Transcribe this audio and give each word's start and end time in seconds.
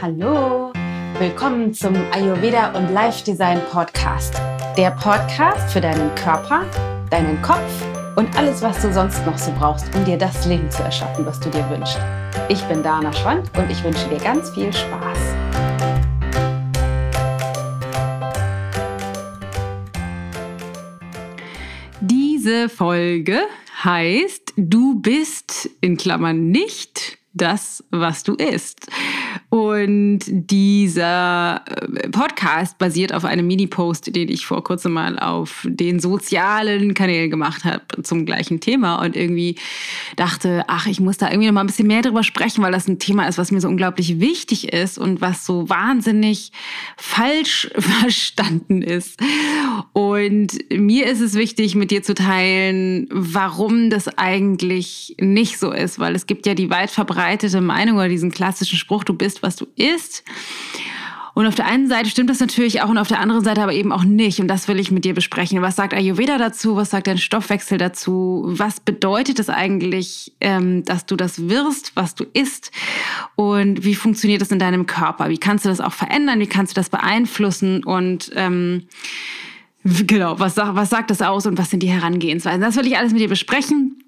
Hallo, 0.00 0.72
willkommen 1.18 1.72
zum 1.74 1.94
Ayurveda 2.12 2.72
und 2.76 2.92
Life 2.92 3.24
Design 3.24 3.60
Podcast. 3.70 4.34
Der 4.76 4.90
Podcast 4.92 5.72
für 5.72 5.80
deinen 5.80 6.14
Körper, 6.14 6.64
deinen 7.10 7.40
Kopf 7.42 7.84
und 8.16 8.34
alles, 8.36 8.62
was 8.62 8.80
du 8.82 8.92
sonst 8.92 9.24
noch 9.26 9.38
so 9.38 9.52
brauchst, 9.58 9.94
um 9.94 10.04
dir 10.04 10.16
das 10.16 10.46
Leben 10.46 10.70
zu 10.70 10.82
erschaffen, 10.82 11.24
was 11.26 11.38
du 11.40 11.50
dir 11.50 11.68
wünschst. 11.70 11.98
Ich 12.48 12.62
bin 12.64 12.82
Dana 12.82 13.12
Schwand 13.12 13.50
und 13.56 13.70
ich 13.70 13.84
wünsche 13.84 14.08
dir 14.08 14.18
ganz 14.18 14.50
viel 14.50 14.72
Spaß. 14.72 15.18
Diese 22.00 22.68
Folge 22.68 23.42
heißt, 23.84 24.54
du 24.56 25.00
bist 25.00 25.70
in 25.80 25.96
Klammern 25.96 26.50
nicht 26.50 27.19
das, 27.32 27.84
was 27.90 28.22
du 28.22 28.34
isst. 28.34 28.86
Und 29.50 30.20
dieser 30.28 31.64
äh, 31.66 32.08
Podcast 32.10 32.78
basiert 32.78 33.12
auf 33.12 33.24
einem 33.24 33.48
Mini-Post, 33.48 34.14
den 34.14 34.28
ich 34.28 34.46
vor 34.46 34.62
kurzem 34.62 34.92
mal 34.92 35.18
auf 35.18 35.66
den 35.68 35.98
sozialen 35.98 36.94
Kanälen 36.94 37.30
gemacht 37.30 37.64
habe 37.64 37.82
zum 38.04 38.26
gleichen 38.26 38.60
Thema 38.60 39.02
und 39.04 39.16
irgendwie 39.16 39.56
dachte, 40.14 40.64
ach, 40.68 40.86
ich 40.86 41.00
muss 41.00 41.18
da 41.18 41.28
irgendwie 41.28 41.48
noch 41.48 41.54
mal 41.54 41.62
ein 41.62 41.66
bisschen 41.66 41.88
mehr 41.88 42.02
drüber 42.02 42.22
sprechen, 42.22 42.62
weil 42.62 42.70
das 42.70 42.86
ein 42.86 43.00
Thema 43.00 43.26
ist, 43.26 43.38
was 43.38 43.50
mir 43.50 43.60
so 43.60 43.66
unglaublich 43.66 44.20
wichtig 44.20 44.72
ist 44.72 44.98
und 44.98 45.20
was 45.20 45.44
so 45.44 45.68
wahnsinnig 45.68 46.52
falsch 46.96 47.68
verstanden 47.76 48.82
ist. 48.82 49.18
Und 49.92 50.58
mir 50.70 51.06
ist 51.06 51.20
es 51.20 51.34
wichtig, 51.34 51.74
mit 51.74 51.90
dir 51.90 52.04
zu 52.04 52.14
teilen, 52.14 53.08
warum 53.10 53.90
das 53.90 54.06
eigentlich 54.16 55.16
nicht 55.20 55.58
so 55.58 55.72
ist, 55.72 55.98
weil 55.98 56.14
es 56.14 56.26
gibt 56.26 56.46
ja 56.46 56.54
die 56.54 56.70
weit 56.70 56.92
verbreitete 56.92 57.60
Meinung 57.60 57.96
oder 57.96 58.08
diesen 58.08 58.30
klassischen 58.30 58.78
Spruch, 58.78 59.02
du 59.02 59.14
bist 59.14 59.39
was 59.42 59.56
du 59.56 59.66
isst. 59.76 60.24
Und 61.34 61.46
auf 61.46 61.54
der 61.54 61.66
einen 61.66 61.88
Seite 61.88 62.10
stimmt 62.10 62.28
das 62.28 62.40
natürlich 62.40 62.82
auch 62.82 62.88
und 62.88 62.98
auf 62.98 63.08
der 63.08 63.20
anderen 63.20 63.44
Seite 63.44 63.62
aber 63.62 63.72
eben 63.72 63.92
auch 63.92 64.04
nicht. 64.04 64.40
Und 64.40 64.48
das 64.48 64.68
will 64.68 64.80
ich 64.80 64.90
mit 64.90 65.04
dir 65.04 65.14
besprechen. 65.14 65.62
Was 65.62 65.76
sagt 65.76 65.94
Ayurveda 65.94 66.38
dazu? 66.38 66.76
Was 66.76 66.90
sagt 66.90 67.06
dein 67.06 67.18
Stoffwechsel 67.18 67.78
dazu? 67.78 68.42
Was 68.46 68.80
bedeutet 68.80 69.38
es 69.38 69.48
eigentlich, 69.48 70.32
ähm, 70.40 70.84
dass 70.84 71.06
du 71.06 71.16
das 71.16 71.48
wirst, 71.48 71.92
was 71.94 72.14
du 72.14 72.24
isst? 72.32 72.72
Und 73.36 73.84
wie 73.84 73.94
funktioniert 73.94 74.42
das 74.42 74.50
in 74.50 74.58
deinem 74.58 74.86
Körper? 74.86 75.28
Wie 75.28 75.38
kannst 75.38 75.64
du 75.64 75.68
das 75.68 75.80
auch 75.80 75.92
verändern? 75.92 76.40
Wie 76.40 76.46
kannst 76.46 76.72
du 76.72 76.80
das 76.80 76.90
beeinflussen? 76.90 77.84
Und 77.84 78.30
ähm, 78.34 78.88
genau, 79.84 80.38
was, 80.40 80.56
was 80.56 80.90
sagt 80.90 81.10
das 81.10 81.22
aus 81.22 81.46
und 81.46 81.58
was 81.58 81.70
sind 81.70 81.82
die 81.82 81.90
Herangehensweisen? 81.90 82.60
Das 82.60 82.76
will 82.76 82.86
ich 82.86 82.98
alles 82.98 83.12
mit 83.12 83.20
dir 83.22 83.28
besprechen. 83.28 84.02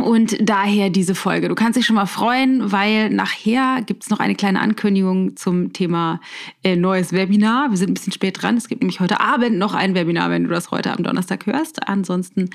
Und 0.00 0.36
daher 0.40 0.90
diese 0.90 1.14
Folge. 1.14 1.48
Du 1.48 1.54
kannst 1.54 1.76
dich 1.76 1.86
schon 1.86 1.94
mal 1.94 2.06
freuen, 2.06 2.72
weil 2.72 3.08
nachher 3.08 3.82
gibt's 3.82 4.10
noch 4.10 4.18
eine 4.18 4.34
kleine 4.34 4.60
Ankündigung 4.60 5.36
zum 5.36 5.72
Thema 5.72 6.20
äh, 6.64 6.74
neues 6.74 7.12
Webinar. 7.12 7.70
Wir 7.70 7.76
sind 7.76 7.90
ein 7.90 7.94
bisschen 7.94 8.12
spät 8.12 8.42
dran. 8.42 8.56
Es 8.56 8.66
gibt 8.66 8.82
nämlich 8.82 8.98
heute 8.98 9.20
Abend 9.20 9.58
noch 9.58 9.74
ein 9.74 9.94
Webinar, 9.94 10.28
wenn 10.30 10.42
du 10.42 10.50
das 10.50 10.72
heute 10.72 10.92
am 10.92 11.04
Donnerstag 11.04 11.46
hörst. 11.46 11.88
Ansonsten 11.88 12.50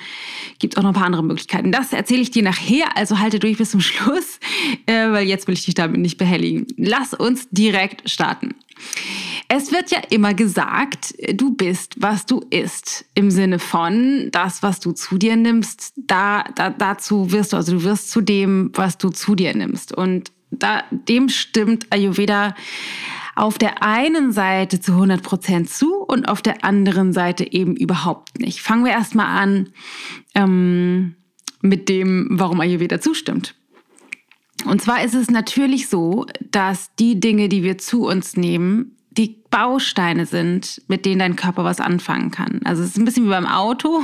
gibt's 0.59 0.75
auch 0.75 0.83
noch 0.83 0.89
ein 0.89 0.95
paar 0.95 1.05
andere 1.05 1.23
Möglichkeiten. 1.23 1.71
Das 1.71 1.93
erzähle 1.93 2.21
ich 2.21 2.31
dir 2.31 2.43
nachher, 2.43 2.97
also 2.97 3.17
halte 3.17 3.39
durch 3.39 3.57
bis 3.57 3.71
zum 3.71 3.79
Schluss, 3.79 4.39
äh, 4.85 5.09
weil 5.11 5.25
jetzt 5.25 5.47
will 5.47 5.53
ich 5.53 5.63
dich 5.63 5.75
damit 5.75 6.02
nicht 6.02 6.17
behelligen. 6.17 6.67
Lass 6.75 7.13
uns 7.13 7.47
direkt 7.49 8.09
starten. 8.09 8.55
Es 9.53 9.73
wird 9.73 9.91
ja 9.91 9.99
immer 10.09 10.33
gesagt, 10.33 11.13
du 11.33 11.53
bist, 11.53 11.95
was 11.97 12.25
du 12.25 12.39
isst. 12.52 13.03
Im 13.16 13.30
Sinne 13.30 13.59
von, 13.59 14.30
das, 14.31 14.63
was 14.63 14.80
du 14.80 14.93
zu 14.93 15.17
dir 15.17 15.35
nimmst, 15.35 15.91
da, 15.97 16.45
da, 16.55 16.69
dazu 16.69 17.33
wirst 17.33 17.52
du, 17.52 17.58
also 17.58 17.73
du 17.73 17.83
wirst 17.83 18.11
zu 18.11 18.21
dem, 18.21 18.71
was 18.75 18.97
du 18.97 19.09
zu 19.09 19.35
dir 19.35 19.53
nimmst. 19.53 19.91
Und 19.91 20.31
da, 20.52 20.85
dem 20.89 21.27
stimmt 21.27 21.88
Ayurveda 21.89 22.55
auf 23.35 23.58
der 23.58 23.83
einen 23.83 24.31
Seite 24.31 24.80
zu 24.80 24.93
100 24.93 25.21
Prozent 25.21 25.69
zu 25.69 25.95
und 25.95 26.30
auf 26.30 26.41
der 26.41 26.63
anderen 26.63 27.11
Seite 27.11 27.52
eben 27.52 27.75
überhaupt 27.75 28.39
nicht. 28.39 28.61
Fangen 28.61 28.86
wir 28.86 28.93
erstmal 28.93 29.37
an 29.37 29.67
ähm, 30.33 31.15
mit 31.61 31.89
dem, 31.89 32.30
warum 32.31 32.61
Ayurveda 32.61 33.02
zustimmt. 33.02 33.55
Und 34.64 34.81
zwar 34.81 35.03
ist 35.03 35.14
es 35.14 35.30
natürlich 35.30 35.89
so, 35.89 36.26
dass 36.39 36.95
die 36.95 37.20
Dinge, 37.20 37.49
die 37.49 37.64
wir 37.64 37.77
zu 37.77 38.08
uns 38.08 38.37
nehmen, 38.37 38.95
die 39.11 39.42
Bausteine 39.49 40.26
sind, 40.26 40.82
mit 40.88 41.05
denen 41.05 41.20
dein 41.20 41.36
Körper 41.36 41.66
was 41.66 41.82
anfangen 41.82 42.32
kann. 42.32 42.61
Also 42.64 42.82
es 42.82 42.92
ist 42.92 42.98
ein 42.98 43.04
bisschen 43.04 43.26
wie 43.26 43.30
beim 43.30 43.45
Auto. 43.45 44.04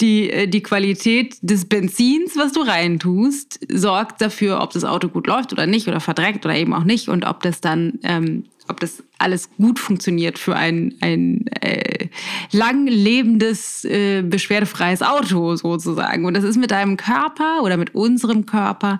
Die, 0.00 0.30
äh, 0.30 0.46
die 0.48 0.62
Qualität 0.62 1.36
des 1.42 1.66
Benzins, 1.66 2.36
was 2.36 2.52
du 2.52 2.62
reintust, 2.62 3.60
sorgt 3.70 4.22
dafür, 4.22 4.62
ob 4.62 4.72
das 4.72 4.84
Auto 4.84 5.08
gut 5.08 5.26
läuft 5.26 5.52
oder 5.52 5.66
nicht 5.66 5.86
oder 5.86 6.00
verdreckt 6.00 6.46
oder 6.46 6.56
eben 6.56 6.72
auch 6.72 6.84
nicht 6.84 7.08
und 7.08 7.26
ob 7.26 7.42
das 7.42 7.60
dann, 7.60 7.98
ähm, 8.04 8.44
ob 8.68 8.80
das 8.80 9.02
alles 9.18 9.50
gut 9.56 9.78
funktioniert 9.78 10.38
für 10.38 10.56
ein, 10.56 10.94
ein 11.02 11.46
äh, 11.60 12.08
lang 12.52 12.86
lebendes, 12.86 13.84
äh, 13.84 14.22
beschwerdefreies 14.22 15.02
Auto 15.02 15.56
sozusagen. 15.56 16.24
Und 16.24 16.34
das 16.34 16.44
ist 16.44 16.56
mit 16.56 16.70
deinem 16.70 16.96
Körper 16.96 17.62
oder 17.62 17.76
mit 17.76 17.94
unserem 17.94 18.46
Körper 18.46 18.98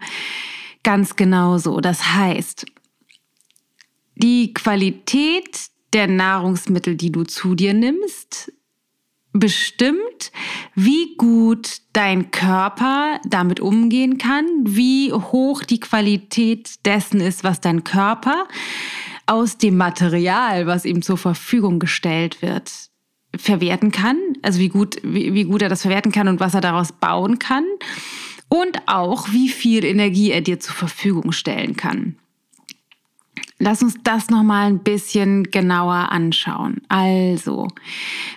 ganz 0.83 1.17
genauso. 1.17 1.81
Das 1.81 2.15
heißt, 2.15 2.67
die 4.23 4.55
Qualität 4.55 5.67
der 5.93 6.07
Nahrungsmittel, 6.07 6.97
die 6.97 7.13
du 7.13 7.25
zu 7.25 7.55
dir 7.55 7.75
nimmst, 7.75 8.53
bestimmt, 9.33 10.31
wie 10.75 11.17
gut 11.17 11.79
dein 11.93 12.31
Körper 12.31 13.21
damit 13.29 13.61
umgehen 13.61 14.19
kann, 14.19 14.47
wie 14.65 15.13
hoch 15.13 15.65
die 15.65 15.81
Qualität 15.81 16.85
dessen 16.85 17.21
ist, 17.21 17.43
was 17.45 17.61
dein 17.61 17.83
Körper 17.85 18.47
aus 19.27 19.59
dem 19.59 19.77
Material, 19.77 20.67
was 20.67 20.85
ihm 20.85 21.03
zur 21.03 21.17
Verfügung 21.17 21.79
gestellt 21.79 22.43
wird, 22.43 22.71
verwerten 23.35 23.91
kann. 23.91 24.19
Also 24.43 24.59
wie 24.59 24.69
gut, 24.69 24.97
wie, 25.03 25.33
wie 25.33 25.45
gut 25.45 25.63
er 25.63 25.69
das 25.69 25.83
verwerten 25.83 26.13
kann 26.13 26.29
und 26.29 26.41
was 26.41 26.55
er 26.55 26.61
daraus 26.61 26.93
bauen 26.93 27.39
kann. 27.39 27.65
Und 28.49 28.83
auch, 28.87 29.33
wie 29.33 29.49
viel 29.49 29.85
Energie 29.85 30.31
er 30.31 30.43
dir 30.43 30.61
zur 30.61 30.75
Verfügung 30.75 31.33
stellen 31.33 31.75
kann. 31.75 32.17
Lass 33.63 33.81
uns 33.81 33.95
das 34.03 34.29
nochmal 34.29 34.67
ein 34.67 34.81
bisschen 34.81 35.45
genauer 35.45 36.11
anschauen. 36.11 36.81
Also, 36.89 37.69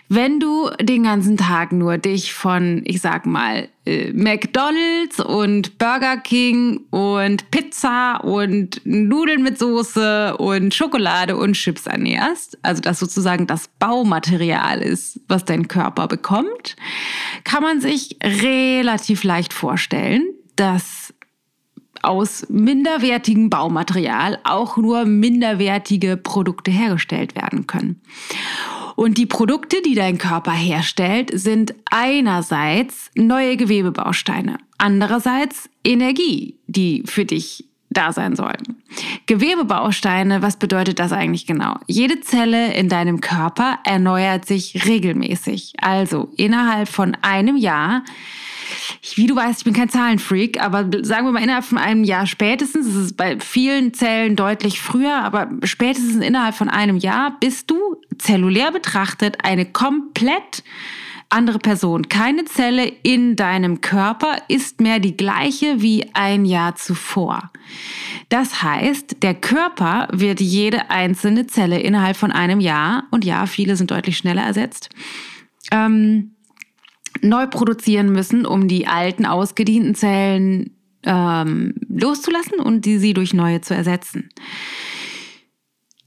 wenn 0.08 0.40
du 0.40 0.70
den 0.80 1.02
ganzen 1.02 1.36
Tag 1.36 1.72
nur 1.72 1.98
dich 1.98 2.32
von, 2.32 2.84
ich 2.86 3.02
sag 3.02 3.26
mal, 3.26 3.68
äh, 3.88 4.14
McDonald's 4.14 5.20
und 5.20 5.80
Burger 5.80 6.18
King 6.18 6.82
und 6.92 7.50
Pizza 7.50 8.24
und 8.24 8.82
Nudeln 8.86 9.42
mit 9.42 9.58
Soße 9.58 10.38
und 10.38 10.76
Schokolade 10.76 11.36
und 11.38 11.54
Chips 11.54 11.88
ernährst, 11.88 12.60
also 12.62 12.84
das 12.84 13.00
sozusagen 13.00 13.48
das 13.48 13.68
Baumaterial 13.80 14.84
ist, 14.84 15.20
was 15.28 15.44
dein 15.44 15.68
Körper 15.68 16.08
bekommt, 16.08 16.76
kann 17.44 17.64
man 17.64 17.82
sich 17.82 18.20
relativ 18.24 19.24
leicht 19.24 19.54
vorstellen, 19.54 20.22
dass 20.56 21.05
aus 22.06 22.46
minderwertigem 22.50 23.50
Baumaterial 23.50 24.40
auch 24.44 24.78
nur 24.78 25.06
minderwertige 25.06 26.18
Produkte 26.18 26.72
hergestellt 26.72 27.36
werden 27.36 27.68
können. 27.68 28.02
Und 28.96 29.18
die 29.18 29.26
Produkte, 29.26 29.82
die 29.82 29.96
dein 29.96 30.18
Körper 30.18 30.54
herstellt, 30.54 31.30
sind 31.34 31.76
einerseits 31.92 33.12
neue 33.16 33.58
Gewebebausteine, 33.58 34.58
andererseits 34.78 35.70
Energie, 35.84 36.56
die 36.68 37.04
für 37.06 37.26
dich 37.26 37.66
da 37.90 38.12
sein 38.12 38.36
sollen. 38.36 38.78
Gewebebausteine, 39.26 40.42
was 40.42 40.58
bedeutet 40.58 41.00
das 41.00 41.12
eigentlich 41.12 41.46
genau? 41.46 41.76
Jede 41.88 42.22
Zelle 42.22 42.74
in 42.74 42.90
deinem 42.90 43.22
Körper 43.22 43.80
erneuert 43.84 44.46
sich 44.46 44.86
regelmäßig. 44.86 45.74
Also 45.82 46.32
innerhalb 46.38 46.88
von 46.88 47.18
einem 47.22 47.58
Jahr 47.58 48.04
wie 49.16 49.28
du 49.28 49.36
weißt, 49.36 49.60
ich 49.60 49.66
bin 49.66 49.74
kein 49.74 49.90
Zahlenfreak, 49.90 50.62
aber 50.62 50.90
sagen 51.04 51.28
wir 51.28 51.32
mal 51.32 51.44
innerhalb 51.44 51.66
von 51.66 51.78
einem 51.78 52.04
Jahr 52.04 52.28
spätestens, 52.28 52.88
es 52.88 52.96
ist 52.96 53.18
bei 53.18 53.40
vielen 53.40 53.94
Zellen 53.94 54.36
deutlich 54.36 54.82
früher, 54.82 55.16
aber 55.16 55.50
spätestens 55.64 56.24
innerhalb 56.24 56.56
von 56.56 56.70
einem 56.70 56.98
Jahr 56.98 57.38
bist 57.40 57.70
du 57.72 57.78
zellulär 58.18 58.72
betrachtet 58.72 59.38
eine 59.44 59.66
komplett 59.66 60.64
andere 61.30 61.60
Person. 61.60 62.08
Keine 62.08 62.46
Zelle 62.46 62.86
in 63.04 63.36
deinem 63.36 63.82
Körper 63.82 64.38
ist 64.48 64.80
mehr 64.80 65.00
die 65.00 65.18
gleiche 65.18 65.82
wie 65.82 66.10
ein 66.14 66.46
Jahr 66.46 66.76
zuvor. 66.76 67.52
Das 68.30 68.62
heißt, 68.62 69.24
der 69.24 69.34
Körper 69.34 70.08
wird 70.12 70.40
jede 70.40 70.90
einzelne 70.90 71.48
Zelle 71.48 71.80
innerhalb 71.80 72.16
von 72.16 72.32
einem 72.32 72.60
Jahr, 72.60 73.06
und 73.12 73.26
ja, 73.26 73.46
viele 73.46 73.76
sind 73.76 73.92
deutlich 73.92 74.18
schneller 74.18 74.44
ersetzt, 74.44 74.90
ähm, 75.72 76.35
neu 77.22 77.48
produzieren 77.48 78.12
müssen, 78.12 78.46
um 78.46 78.68
die 78.68 78.88
alten 78.88 79.26
ausgedienten 79.26 79.96
Zellen 79.96 80.72
ähm, 81.04 81.76
loszulassen 81.88 82.60
und 82.60 82.86
die 82.86 82.98
sie 82.98 83.14
durch 83.14 83.34
neue 83.34 83.62
zu 83.62 83.74
ersetzen. 83.74 84.30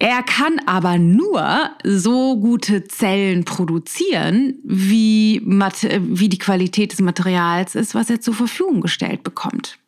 Er 0.00 0.22
kann 0.22 0.60
aber 0.66 0.96
nur 0.96 1.70
so 1.82 2.38
gute 2.38 2.84
Zellen 2.84 3.44
produzieren, 3.44 4.54
wie, 4.62 5.42
wie 5.44 6.28
die 6.28 6.38
Qualität 6.38 6.92
des 6.92 7.00
Materials 7.00 7.74
ist, 7.74 7.96
was 7.96 8.08
er 8.08 8.20
zur 8.20 8.34
Verfügung 8.34 8.80
gestellt 8.80 9.24
bekommt. 9.24 9.78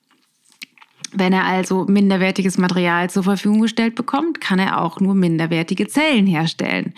Wenn 1.12 1.32
er 1.32 1.44
also 1.44 1.84
minderwertiges 1.84 2.58
Material 2.58 3.08
zur 3.08 3.22
Verfügung 3.22 3.60
gestellt 3.60 3.94
bekommt, 3.94 4.40
kann 4.40 4.58
er 4.58 4.80
auch 4.80 5.00
nur 5.00 5.14
minderwertige 5.14 5.86
Zellen 5.86 6.26
herstellen. 6.26 6.94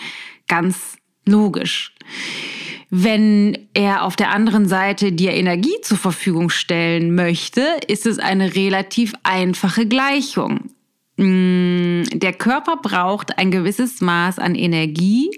Ganz 0.49 0.97
logisch. 1.27 1.95
Wenn 2.95 3.57
er 3.73 4.05
auf 4.05 4.17
der 4.17 4.33
anderen 4.33 4.69
Seite 4.69 5.13
dir 5.13 5.33
Energie 5.33 5.81
zur 5.81 5.97
Verfügung 5.97 6.51
stellen 6.51 7.15
möchte, 7.15 7.63
ist 7.87 8.05
es 8.05 8.19
eine 8.19 8.55
relativ 8.55 9.15
einfache 9.23 9.87
Gleichung. 9.87 10.69
Mm, 11.17 12.03
der 12.13 12.35
Körper 12.35 12.77
braucht 12.77 13.39
ein 13.39 13.51
gewisses 13.51 14.03
Maß 14.03 14.39
an 14.39 14.55
Energie, 14.55 15.31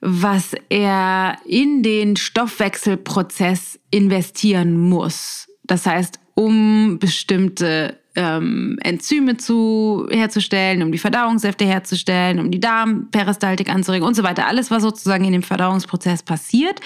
was 0.00 0.56
er 0.70 1.36
in 1.46 1.84
den 1.84 2.16
Stoffwechselprozess 2.16 3.78
investieren 3.92 4.76
muss. 4.76 5.46
Das 5.62 5.86
heißt, 5.86 6.18
um 6.34 6.98
bestimmte 6.98 7.99
ähm, 8.16 8.78
Enzyme 8.82 9.36
zu, 9.36 10.06
herzustellen, 10.10 10.82
um 10.82 10.92
die 10.92 10.98
Verdauungssäfte 10.98 11.64
herzustellen, 11.64 12.40
um 12.40 12.50
die 12.50 12.60
Darmperistaltik 12.60 13.70
anzuregen 13.70 14.06
und 14.06 14.14
so 14.14 14.22
weiter. 14.22 14.46
Alles, 14.46 14.70
was 14.70 14.82
sozusagen 14.82 15.24
in 15.24 15.32
dem 15.32 15.42
Verdauungsprozess 15.42 16.22
passiert, 16.22 16.80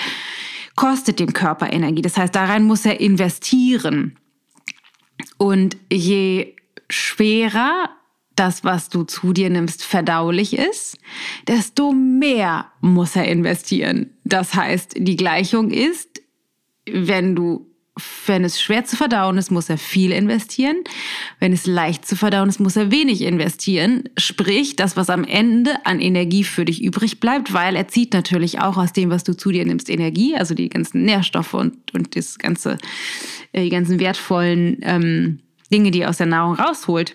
kostet 0.76 1.20
dem 1.20 1.32
Körper 1.32 1.72
Energie. 1.72 2.02
Das 2.02 2.16
heißt, 2.16 2.34
darein 2.34 2.64
muss 2.64 2.84
er 2.84 3.00
investieren. 3.00 4.16
Und 5.38 5.76
je 5.90 6.54
schwerer 6.90 7.90
das, 8.36 8.64
was 8.64 8.88
du 8.88 9.04
zu 9.04 9.32
dir 9.32 9.48
nimmst, 9.48 9.84
verdaulich 9.84 10.56
ist, 10.58 10.98
desto 11.46 11.92
mehr 11.92 12.66
muss 12.80 13.14
er 13.16 13.26
investieren. 13.26 14.10
Das 14.24 14.54
heißt, 14.54 14.94
die 14.98 15.16
Gleichung 15.16 15.70
ist, 15.70 16.20
wenn 16.86 17.36
du 17.36 17.66
wenn 18.26 18.42
es 18.42 18.60
schwer 18.60 18.84
zu 18.84 18.96
verdauen 18.96 19.38
ist, 19.38 19.52
muss 19.52 19.68
er 19.68 19.78
viel 19.78 20.10
investieren. 20.10 20.78
Wenn 21.38 21.52
es 21.52 21.64
leicht 21.66 22.06
zu 22.06 22.16
verdauen 22.16 22.48
ist, 22.48 22.58
muss 22.58 22.74
er 22.74 22.90
wenig 22.90 23.22
investieren. 23.22 24.08
Sprich, 24.16 24.74
das, 24.74 24.96
was 24.96 25.10
am 25.10 25.22
Ende 25.22 25.74
an 25.84 26.00
Energie 26.00 26.42
für 26.42 26.64
dich 26.64 26.82
übrig 26.82 27.20
bleibt, 27.20 27.52
weil 27.52 27.76
er 27.76 27.86
zieht 27.86 28.12
natürlich 28.12 28.60
auch 28.60 28.76
aus 28.76 28.92
dem, 28.92 29.10
was 29.10 29.22
du 29.22 29.36
zu 29.36 29.52
dir 29.52 29.64
nimmst, 29.64 29.88
Energie, 29.88 30.34
also 30.34 30.54
die 30.54 30.68
ganzen 30.70 31.04
Nährstoffe 31.04 31.54
und, 31.54 31.94
und 31.94 32.16
das 32.16 32.38
ganze, 32.38 32.78
äh, 33.52 33.62
die 33.62 33.70
ganzen 33.70 34.00
wertvollen 34.00 34.78
ähm, 34.82 35.38
Dinge, 35.72 35.92
die 35.92 36.00
er 36.00 36.10
aus 36.10 36.16
der 36.16 36.26
Nahrung 36.26 36.56
rausholt. 36.56 37.14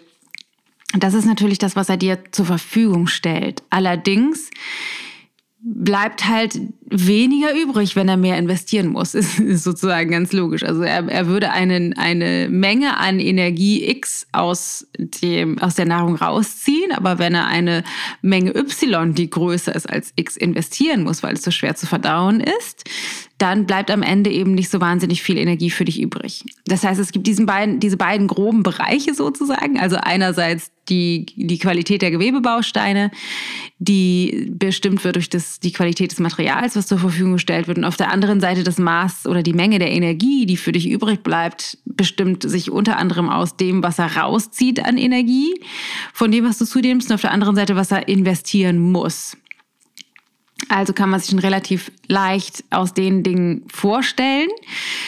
Das 0.98 1.14
ist 1.14 1.26
natürlich 1.26 1.58
das, 1.58 1.76
was 1.76 1.90
er 1.90 1.98
dir 1.98 2.20
zur 2.32 2.46
Verfügung 2.46 3.08
stellt. 3.08 3.64
Allerdings 3.70 4.50
bleibt 5.62 6.26
halt 6.26 6.58
weniger 6.86 7.54
übrig, 7.54 7.96
wenn 7.96 8.08
er 8.08 8.18
mehr 8.18 8.38
investieren 8.38 8.88
muss. 8.88 9.14
Ist, 9.20 9.40
ist 9.40 9.64
sozusagen 9.64 10.10
ganz 10.10 10.32
logisch. 10.32 10.64
Also 10.64 10.82
er, 10.82 11.08
er 11.08 11.28
würde 11.28 11.52
einen, 11.52 11.98
eine 11.98 12.48
Menge 12.50 12.98
an 12.98 13.20
Energie 13.20 13.88
X 13.90 14.28
aus, 14.32 14.88
dem, 14.98 15.60
aus 15.60 15.76
der 15.76 15.86
Nahrung 15.86 16.16
rausziehen, 16.16 16.92
aber 16.94 17.20
wenn 17.20 17.36
er 17.36 17.48
eine 17.48 17.84
Menge 18.22 18.56
Y, 18.56 19.14
die 19.14 19.30
größer 19.30 19.76
ist 19.76 19.90
als 19.90 20.14
X, 20.16 20.38
investieren 20.38 21.04
muss, 21.04 21.22
weil 21.22 21.34
es 21.34 21.44
so 21.44 21.52
schwer 21.52 21.76
zu 21.76 21.86
verdauen 21.86 22.40
ist, 22.40 22.86
dann 23.38 23.66
bleibt 23.66 23.92
am 23.92 24.04
Ende 24.04 24.30
eben 24.30 24.54
nicht 24.54 24.70
so 24.70 24.82
wahnsinnig 24.82 25.22
viel 25.22 25.38
Energie 25.38 25.70
für 25.70 25.86
dich 25.86 26.02
übrig. 26.02 26.44
Das 26.66 26.84
heißt, 26.84 27.00
es 27.00 27.12
gibt 27.12 27.28
diesen 27.28 27.46
beiden, 27.46 27.80
diese 27.80 27.98
beiden 27.98 28.28
groben 28.28 28.64
Bereiche 28.64 29.14
sozusagen. 29.14 29.80
Also 29.80 29.98
einerseits 29.98 30.72
die, 30.90 31.26
die 31.36 31.60
Qualität 31.60 32.02
der 32.02 32.12
Gewebebausteine, 32.12 33.12
die 33.78 34.52
bestimmt 34.52 35.04
wird 35.04 35.16
durch 35.16 35.30
das, 35.30 35.60
die 35.60 35.72
Qualität 35.72 36.12
des 36.12 36.20
Materials, 36.20 36.76
was 36.76 36.88
zur 36.88 37.00
Verfügung 37.00 37.34
gestellt 37.34 37.68
wird. 37.68 37.78
Und 37.78 37.86
auf 37.86 37.98
der 37.98 38.12
anderen 38.12 38.40
Seite 38.40 38.64
das 38.64 38.78
Maß 38.78 39.26
oder 39.28 39.44
die 39.44 39.54
Menge 39.54 39.80
der 39.80 39.92
Energie, 39.92 40.46
die 40.46 40.58
für 40.58 40.72
dich 40.72 40.90
übrig 40.90 41.24
bleibt, 41.24 41.78
bestimmt 41.86 42.44
sich 42.44 42.72
unter 42.72 42.98
anderem 42.98 43.30
aus 43.30 43.56
dem, 43.58 43.84
was 43.84 44.00
er 44.00 44.18
rauszieht 44.18 44.84
an 44.86 44.98
Energie, 44.98 45.54
von 46.14 46.32
dem, 46.32 46.46
was 46.46 46.58
du 46.58 46.66
zu 46.66 46.80
und 46.80 47.12
auf 47.12 47.22
der 47.22 47.32
anderen 47.32 47.56
Seite, 47.56 47.76
was 47.76 47.92
er 47.92 48.08
investieren 48.08 48.80
muss. 48.80 49.38
Also 50.68 50.94
kann 50.94 51.10
man 51.10 51.20
sich 51.20 51.30
schon 51.30 51.40
relativ 51.40 51.92
leicht 52.08 52.64
aus 52.70 52.94
den 52.94 53.24
Dingen 53.24 53.64
vorstellen. 53.74 54.50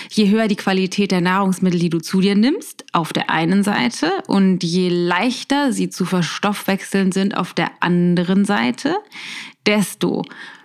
Je 0.09 0.29
höher 0.29 0.47
die 0.47 0.55
Qualität 0.55 1.11
der 1.11 1.21
Nahrungsmittel, 1.21 1.79
die 1.79 1.89
du 1.89 1.99
zu 1.99 2.21
dir 2.21 2.35
nimmst, 2.35 2.85
auf 2.93 3.11
der 3.11 3.29
einen 3.29 3.63
Seite 3.63 4.11
und 4.27 4.63
je 4.63 4.89
leichter 4.89 5.73
sie 5.73 5.89
zu 5.89 6.05
verstoffwechseln 6.05 7.11
sind 7.11 7.35
auf 7.35 7.53
der 7.53 7.71
anderen 7.81 8.45
Seite, 8.45 8.95
desto 9.65 10.23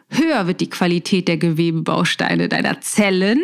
höher 0.08 0.46
wird 0.46 0.60
die 0.60 0.70
Qualität 0.70 1.26
der 1.26 1.36
Gewebebausteine 1.36 2.48
deiner 2.48 2.80
Zellen 2.80 3.42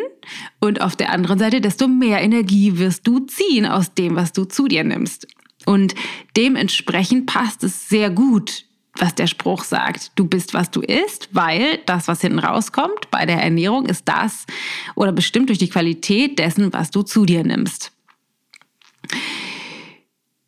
und 0.60 0.80
auf 0.80 0.94
der 0.94 1.10
anderen 1.10 1.38
Seite, 1.38 1.60
desto 1.60 1.88
mehr 1.88 2.22
Energie 2.22 2.78
wirst 2.78 3.06
du 3.06 3.20
ziehen 3.20 3.66
aus 3.66 3.94
dem, 3.94 4.14
was 4.14 4.32
du 4.32 4.44
zu 4.44 4.68
dir 4.68 4.84
nimmst. 4.84 5.26
Und 5.66 5.94
dementsprechend 6.36 7.26
passt 7.26 7.64
es 7.64 7.88
sehr 7.88 8.10
gut 8.10 8.64
was 8.98 9.14
der 9.14 9.26
Spruch 9.26 9.64
sagt. 9.64 10.12
Du 10.16 10.26
bist, 10.26 10.54
was 10.54 10.70
du 10.70 10.80
isst, 10.80 11.28
weil 11.32 11.78
das, 11.86 12.08
was 12.08 12.20
hinten 12.20 12.38
rauskommt 12.38 13.10
bei 13.10 13.26
der 13.26 13.42
Ernährung, 13.42 13.86
ist 13.86 14.06
das 14.06 14.46
oder 14.94 15.12
bestimmt 15.12 15.48
durch 15.48 15.58
die 15.58 15.70
Qualität 15.70 16.38
dessen, 16.38 16.72
was 16.72 16.90
du 16.90 17.02
zu 17.02 17.24
dir 17.24 17.42
nimmst. 17.42 17.92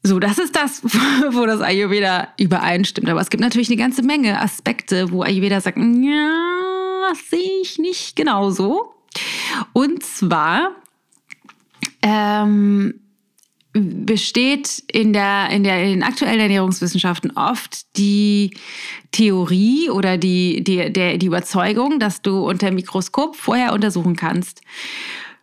So, 0.02 0.19
das 0.19 0.38
ist 0.38 0.55
das, 0.55 0.82
wo 1.31 1.46
das 1.46 1.62
Ayurveda 1.62 2.29
übereinstimmt. 2.38 3.08
Aber 3.08 3.20
es 3.20 3.31
gibt 3.31 3.41
natürlich 3.41 3.69
eine 3.69 3.79
ganze 3.79 4.02
Menge 4.02 4.41
Aspekte, 4.41 5.11
wo 5.11 5.23
Ayurveda 5.23 5.61
sagt, 5.61 5.79
ja, 5.79 7.08
das 7.08 7.31
sehe 7.31 7.62
ich 7.62 7.79
nicht 7.79 8.14
genauso. 8.14 8.94
Und 9.73 10.02
zwar 10.02 10.73
ähm, 12.02 13.00
besteht 13.75 14.85
in, 14.91 15.12
der, 15.12 15.50
in, 15.50 15.65
der, 15.65 15.82
in 15.85 16.05
aktuellen 16.05 16.38
Ernährungswissenschaften 16.38 17.32
oft 17.37 17.97
die 17.97 18.56
Theorie 19.11 19.91
oder 19.91 20.17
die, 20.17 20.62
die, 20.62 20.93
der, 20.93 21.19
die 21.19 21.26
Überzeugung, 21.26 21.99
dass 21.99 22.23
du 22.23 22.38
unter 22.49 22.71
Mikroskop 22.71 23.35
vorher 23.35 23.73
untersuchen 23.73 24.15
kannst, 24.15 24.61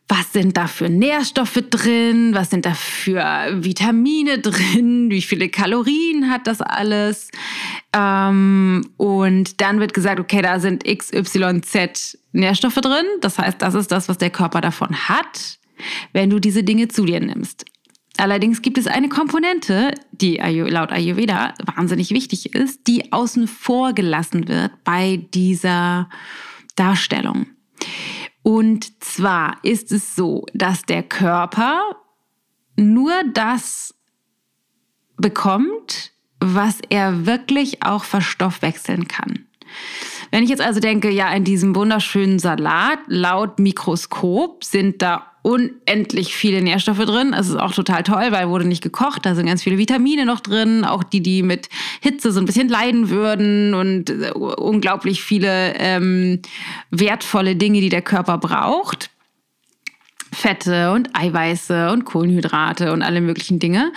was 0.07 0.31
sind 0.33 0.55
da 0.55 0.67
für 0.67 0.89
Nährstoffe 0.89 1.61
drin, 1.69 2.33
was 2.33 2.49
sind 2.49 2.65
da 2.65 2.73
für 2.73 3.23
Vitamine 3.63 4.39
drin, 4.39 5.09
wie 5.09 5.21
viele 5.21 5.49
Kalorien 5.49 6.29
hat 6.29 6.47
das 6.47 6.61
alles. 6.61 7.31
Ähm, 7.93 8.89
und 8.97 9.59
dann 9.61 9.79
wird 9.79 9.93
gesagt, 9.93 10.19
okay, 10.19 10.41
da 10.41 10.59
sind 10.59 10.87
X, 10.87 11.11
Y, 11.13 11.63
Z 11.63 12.17
Nährstoffe 12.31 12.75
drin. 12.75 13.05
Das 13.19 13.39
heißt, 13.39 13.61
das 13.61 13.73
ist 13.73 13.91
das, 13.91 14.07
was 14.09 14.17
der 14.17 14.29
Körper 14.29 14.61
davon 14.61 15.09
hat, 15.09 15.59
wenn 16.13 16.29
du 16.29 16.39
diese 16.39 16.63
Dinge 16.63 16.87
zu 16.87 17.05
dir 17.05 17.19
nimmst. 17.19 17.65
Allerdings 18.17 18.61
gibt 18.61 18.77
es 18.77 18.87
eine 18.87 19.09
Komponente, 19.09 19.93
die 20.11 20.35
laut 20.35 20.91
Ayurveda 20.91 21.53
wahnsinnig 21.75 22.11
wichtig 22.11 22.53
ist, 22.53 22.85
die 22.87 23.11
außen 23.11 23.47
vor 23.47 23.93
gelassen 23.93 24.47
wird 24.47 24.71
bei 24.83 25.27
dieser 25.33 26.09
Darstellung. 26.75 27.47
Und 28.43 29.03
zwar 29.03 29.57
ist 29.63 29.91
es 29.91 30.15
so, 30.15 30.45
dass 30.53 30.83
der 30.83 31.03
Körper 31.03 31.79
nur 32.75 33.13
das 33.33 33.93
bekommt, 35.17 36.11
was 36.39 36.79
er 36.89 37.25
wirklich 37.25 37.83
auch 37.83 38.03
verstoffwechseln 38.03 39.07
kann. 39.07 39.47
Wenn 40.31 40.43
ich 40.43 40.49
jetzt 40.49 40.61
also 40.61 40.79
denke, 40.79 41.11
ja, 41.11 41.31
in 41.33 41.43
diesem 41.43 41.75
wunderschönen 41.75 42.39
Salat, 42.39 42.99
laut 43.07 43.59
Mikroskop 43.59 44.63
sind 44.63 45.01
da 45.01 45.27
unendlich 45.43 46.35
viele 46.35 46.61
Nährstoffe 46.61 46.99
drin. 46.99 47.33
Es 47.33 47.49
ist 47.49 47.55
auch 47.55 47.73
total 47.73 48.03
toll, 48.03 48.27
weil 48.31 48.49
wurde 48.49 48.65
nicht 48.65 48.83
gekocht. 48.83 49.25
Da 49.25 49.35
sind 49.35 49.47
ganz 49.47 49.63
viele 49.63 49.77
Vitamine 49.77 50.25
noch 50.25 50.39
drin, 50.39 50.85
auch 50.85 51.03
die, 51.03 51.21
die 51.21 51.43
mit 51.43 51.67
Hitze 51.99 52.31
so 52.31 52.39
ein 52.39 52.45
bisschen 52.45 52.69
leiden 52.69 53.09
würden 53.09 53.73
und 53.73 54.09
äh, 54.09 54.31
unglaublich 54.31 55.23
viele 55.23 55.73
ähm, 55.77 56.41
wertvolle 56.91 57.55
Dinge, 57.55 57.81
die 57.81 57.89
der 57.89 58.03
Körper 58.03 58.37
braucht. 58.37 59.09
Fette 60.31 60.91
und 60.91 61.09
Eiweiße 61.13 61.91
und 61.91 62.05
Kohlenhydrate 62.05 62.93
und 62.93 63.01
alle 63.01 63.19
möglichen 63.19 63.59
Dinge. 63.59 63.91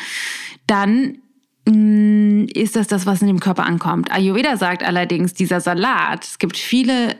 Dann 0.66 1.18
ist 1.66 2.76
das 2.76 2.88
das, 2.88 3.06
was 3.06 3.22
in 3.22 3.28
dem 3.28 3.40
Körper 3.40 3.64
ankommt. 3.64 4.12
Ayurveda 4.12 4.56
sagt 4.56 4.82
allerdings, 4.82 5.32
dieser 5.32 5.60
Salat, 5.60 6.24
es 6.24 6.38
gibt 6.38 6.56
viele 6.56 7.16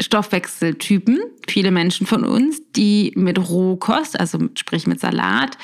Stoffwechseltypen, 0.00 1.18
viele 1.48 1.70
Menschen 1.70 2.06
von 2.06 2.24
uns, 2.24 2.62
die 2.74 3.12
mit 3.16 3.38
Rohkost, 3.38 4.18
also 4.18 4.38
sprich 4.54 4.86
mit 4.86 5.00
Salat, 5.00 5.58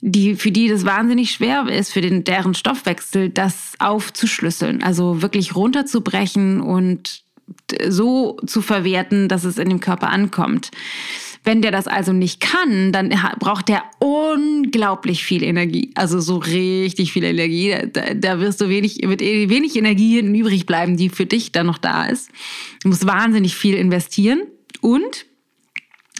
die, 0.00 0.34
für 0.34 0.50
die 0.50 0.68
das 0.68 0.84
wahnsinnig 0.84 1.32
schwer 1.32 1.66
ist, 1.68 1.92
für 1.92 2.00
den, 2.00 2.24
deren 2.24 2.54
Stoffwechsel, 2.54 3.30
das 3.30 3.72
aufzuschlüsseln, 3.78 4.82
also 4.82 5.22
wirklich 5.22 5.56
runterzubrechen 5.56 6.60
und 6.60 7.22
so 7.88 8.36
zu 8.46 8.62
verwerten, 8.62 9.28
dass 9.28 9.44
es 9.44 9.58
in 9.58 9.68
dem 9.68 9.80
Körper 9.80 10.10
ankommt. 10.10 10.70
Wenn 11.44 11.60
der 11.60 11.70
das 11.70 11.86
also 11.86 12.12
nicht 12.12 12.40
kann, 12.40 12.90
dann 12.90 13.10
braucht 13.38 13.68
der 13.68 13.84
unglaublich 13.98 15.24
viel 15.24 15.42
Energie. 15.42 15.90
Also 15.94 16.18
so 16.20 16.38
richtig 16.38 17.12
viel 17.12 17.24
Energie. 17.24 17.76
Da, 17.92 18.14
da 18.14 18.40
wirst 18.40 18.62
du 18.62 18.68
wenig, 18.70 19.00
wird 19.02 19.20
eh 19.20 19.50
wenig 19.50 19.76
Energie 19.76 20.20
übrig 20.20 20.64
bleiben, 20.64 20.96
die 20.96 21.10
für 21.10 21.26
dich 21.26 21.52
dann 21.52 21.66
noch 21.66 21.78
da 21.78 22.06
ist. 22.06 22.30
Du 22.82 22.88
musst 22.88 23.06
wahnsinnig 23.06 23.54
viel 23.54 23.74
investieren. 23.74 24.42
Und 24.80 25.26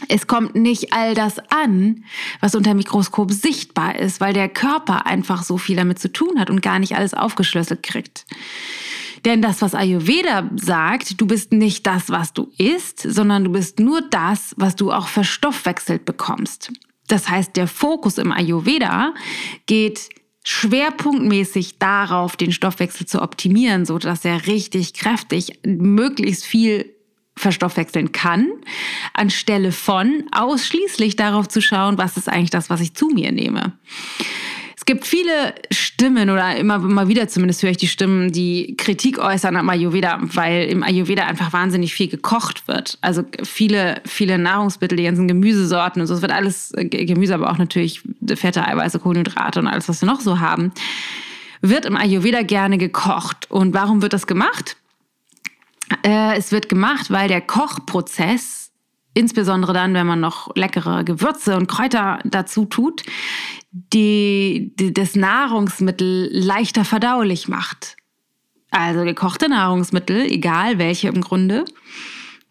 es 0.09 0.27
kommt 0.27 0.55
nicht 0.55 0.91
all 0.93 1.13
das 1.13 1.39
an, 1.49 2.03
was 2.41 2.55
unter 2.55 2.73
Mikroskop 2.73 3.31
sichtbar 3.31 3.97
ist, 3.97 4.19
weil 4.19 4.33
der 4.33 4.49
Körper 4.49 5.05
einfach 5.05 5.43
so 5.43 5.57
viel 5.57 5.75
damit 5.75 5.99
zu 5.99 6.11
tun 6.11 6.39
hat 6.39 6.49
und 6.49 6.61
gar 6.61 6.79
nicht 6.79 6.95
alles 6.95 7.13
aufgeschlüsselt 7.13 7.81
kriegt. 7.81 8.25
Denn 9.25 9.41
das, 9.41 9.61
was 9.63 9.73
Ayurveda 9.73 10.51
sagt, 10.55 11.19
du 11.19 11.25
bist 11.25 11.51
nicht 11.51 11.87
das, 11.87 12.09
was 12.09 12.31
du 12.31 12.51
isst, 12.57 12.99
sondern 13.01 13.43
du 13.43 13.51
bist 13.51 13.79
nur 13.79 14.01
das, 14.01 14.53
was 14.57 14.75
du 14.75 14.91
auch 14.91 15.07
verstoffwechselt 15.07 16.05
bekommst. 16.05 16.71
Das 17.07 17.27
heißt, 17.27 17.55
der 17.55 17.67
Fokus 17.67 18.19
im 18.19 18.31
Ayurveda 18.31 19.13
geht 19.65 20.09
schwerpunktmäßig 20.43 21.79
darauf, 21.79 22.35
den 22.35 22.51
Stoffwechsel 22.51 23.07
zu 23.07 23.21
optimieren, 23.21 23.85
so 23.85 23.97
dass 23.97 24.23
er 24.25 24.45
richtig 24.45 24.93
kräftig 24.93 25.59
möglichst 25.65 26.45
viel 26.45 26.93
verstoffwechseln 27.35 28.11
kann, 28.11 28.47
anstelle 29.13 29.71
von 29.71 30.23
ausschließlich 30.31 31.15
darauf 31.15 31.47
zu 31.47 31.61
schauen, 31.61 31.97
was 31.97 32.15
ist 32.15 32.29
eigentlich 32.29 32.51
das, 32.51 32.69
was 32.69 32.79
ich 32.79 32.93
zu 32.93 33.09
mir 33.09 33.31
nehme. 33.31 33.73
Es 34.87 34.93
gibt 34.93 35.07
viele 35.07 35.55
Stimmen 35.71 36.29
oder 36.29 36.55
immer 36.57 36.77
mal 36.77 37.07
wieder 37.07 37.27
zumindest 37.27 37.63
höre 37.63 37.71
ich 37.71 37.77
die 37.77 37.87
Stimmen, 37.87 38.31
die 38.31 38.75
Kritik 38.77 39.17
äußern 39.17 39.55
am 39.55 39.67
Ayurveda, 39.67 40.19
weil 40.21 40.65
im 40.65 40.83
Ayurveda 40.83 41.25
einfach 41.25 41.53
wahnsinnig 41.53 41.91
viel 41.91 42.07
gekocht 42.07 42.67
wird. 42.67 42.99
Also 43.01 43.23
viele, 43.41 43.99
viele 44.05 44.37
Nahrungsmittel, 44.37 44.95
die 44.95 45.05
ganzen 45.05 45.27
Gemüsesorten 45.27 46.01
und 46.01 46.07
so, 46.07 46.13
es 46.13 46.21
wird 46.21 46.31
alles 46.31 46.71
Gemüse, 46.75 47.33
aber 47.33 47.49
auch 47.49 47.57
natürlich 47.57 48.03
Fette, 48.35 48.63
Eiweiße, 48.63 48.99
Kohlenhydrate 48.99 49.59
und 49.59 49.65
alles, 49.65 49.89
was 49.89 50.03
wir 50.03 50.07
noch 50.07 50.21
so 50.21 50.39
haben, 50.39 50.71
wird 51.61 51.87
im 51.87 51.97
Ayurveda 51.97 52.43
gerne 52.43 52.77
gekocht. 52.77 53.49
Und 53.49 53.73
warum 53.73 54.03
wird 54.03 54.13
das 54.13 54.27
gemacht? 54.27 54.77
Äh, 56.03 56.37
es 56.37 56.51
wird 56.51 56.69
gemacht, 56.69 57.09
weil 57.09 57.27
der 57.27 57.41
Kochprozess, 57.41 58.64
insbesondere 59.15 59.73
dann, 59.73 59.95
wenn 59.95 60.05
man 60.05 60.19
noch 60.19 60.55
leckere 60.55 61.03
Gewürze 61.03 61.57
und 61.57 61.67
Kräuter 61.67 62.19
dazu 62.23 62.65
tut, 62.65 63.03
die, 63.71 64.73
die 64.79 64.93
das 64.93 65.15
Nahrungsmittel 65.15 66.29
leichter 66.31 66.85
verdaulich 66.85 67.47
macht. 67.47 67.95
Also 68.69 69.03
gekochte 69.03 69.49
Nahrungsmittel, 69.49 70.21
egal 70.25 70.77
welche 70.77 71.07
im 71.07 71.21
Grunde, 71.21 71.65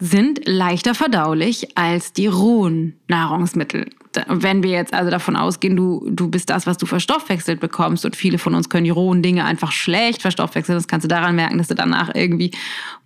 sind 0.00 0.40
leichter 0.46 0.94
verdaulich 0.94 1.76
als 1.76 2.12
die 2.12 2.26
rohen 2.26 3.00
Nahrungsmittel 3.08 3.90
wenn 4.28 4.62
wir 4.62 4.70
jetzt 4.70 4.94
also 4.94 5.10
davon 5.10 5.36
ausgehen, 5.36 5.76
du, 5.76 6.06
du 6.10 6.28
bist 6.28 6.50
das, 6.50 6.66
was 6.66 6.76
du 6.78 6.86
verstoffwechselt 6.86 7.60
bekommst 7.60 8.04
und 8.04 8.16
viele 8.16 8.38
von 8.38 8.54
uns 8.54 8.68
können 8.68 8.84
die 8.84 8.90
rohen 8.90 9.22
Dinge 9.22 9.44
einfach 9.44 9.72
schlecht 9.72 10.22
verstoffwechseln, 10.22 10.76
das 10.76 10.88
kannst 10.88 11.04
du 11.04 11.08
daran 11.08 11.36
merken, 11.36 11.58
dass 11.58 11.68
du 11.68 11.74
danach 11.74 12.10
irgendwie 12.14 12.50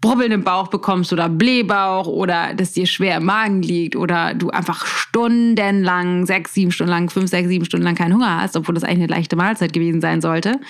Brubbeln 0.01 0.33
im 0.33 0.45
Bauch 0.45 0.69
bekommst 0.69 1.13
oder 1.13 1.29
Blähbauch 1.29 2.07
oder 2.07 2.55
dass 2.55 2.73
dir 2.73 2.87
schwer 2.87 3.19
im 3.19 3.25
Magen 3.25 3.63
liegt 3.63 3.97
oder 3.97 4.35
du 4.35 4.51
einfach 4.51 4.87
stundenlang, 4.87 6.27
sechs, 6.27 6.55
sieben 6.55 6.73
Stunden 6.73 6.91
lang, 6.91 7.11
fünf, 7.11 7.31
sechs, 7.31 7.49
sieben 7.49 7.65
Stunden 7.65 7.85
lang 7.85 7.95
keinen 7.95 8.15
Hunger 8.15 8.41
hast, 8.41 8.57
obwohl 8.57 8.75
das 8.75 8.85
eigentlich 8.85 9.05
eine 9.05 9.19
leichte 9.19 9.37
Mahlzeit 9.37 9.73
gewesen 9.73 10.01
sein 10.01 10.21
sollte, 10.21 10.61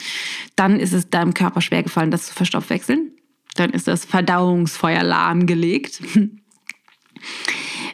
dann 0.57 0.80
ist 0.80 0.92
es 0.92 1.11
deinem 1.11 1.35
Körper 1.35 1.61
schwer 1.61 1.83
gefallen, 1.83 2.11
das 2.11 2.26
zu 2.26 2.35
verstoffwechseln. 2.35 3.12
Dann 3.57 3.71
ist 3.71 3.88
das 3.88 4.04
Verdauungsfeuer 4.04 5.02
lahmgelegt. 5.02 6.00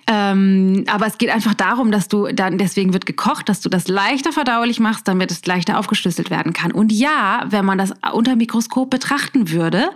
Ähm, 0.06 0.84
aber 0.86 1.06
es 1.06 1.18
geht 1.18 1.30
einfach 1.30 1.54
darum, 1.54 1.90
dass 1.90 2.08
du 2.08 2.26
dann, 2.32 2.58
deswegen 2.58 2.92
wird 2.92 3.06
gekocht, 3.06 3.48
dass 3.48 3.60
du 3.60 3.68
das 3.68 3.88
leichter 3.88 4.32
verdaulich 4.32 4.80
machst, 4.80 5.08
damit 5.08 5.30
es 5.30 5.46
leichter 5.46 5.78
aufgeschlüsselt 5.78 6.30
werden 6.30 6.52
kann. 6.52 6.72
Und 6.72 6.92
ja, 6.92 7.44
wenn 7.48 7.64
man 7.64 7.78
das 7.78 7.92
unter 8.12 8.36
Mikroskop 8.36 8.90
betrachten 8.90 9.50
würde, 9.50 9.90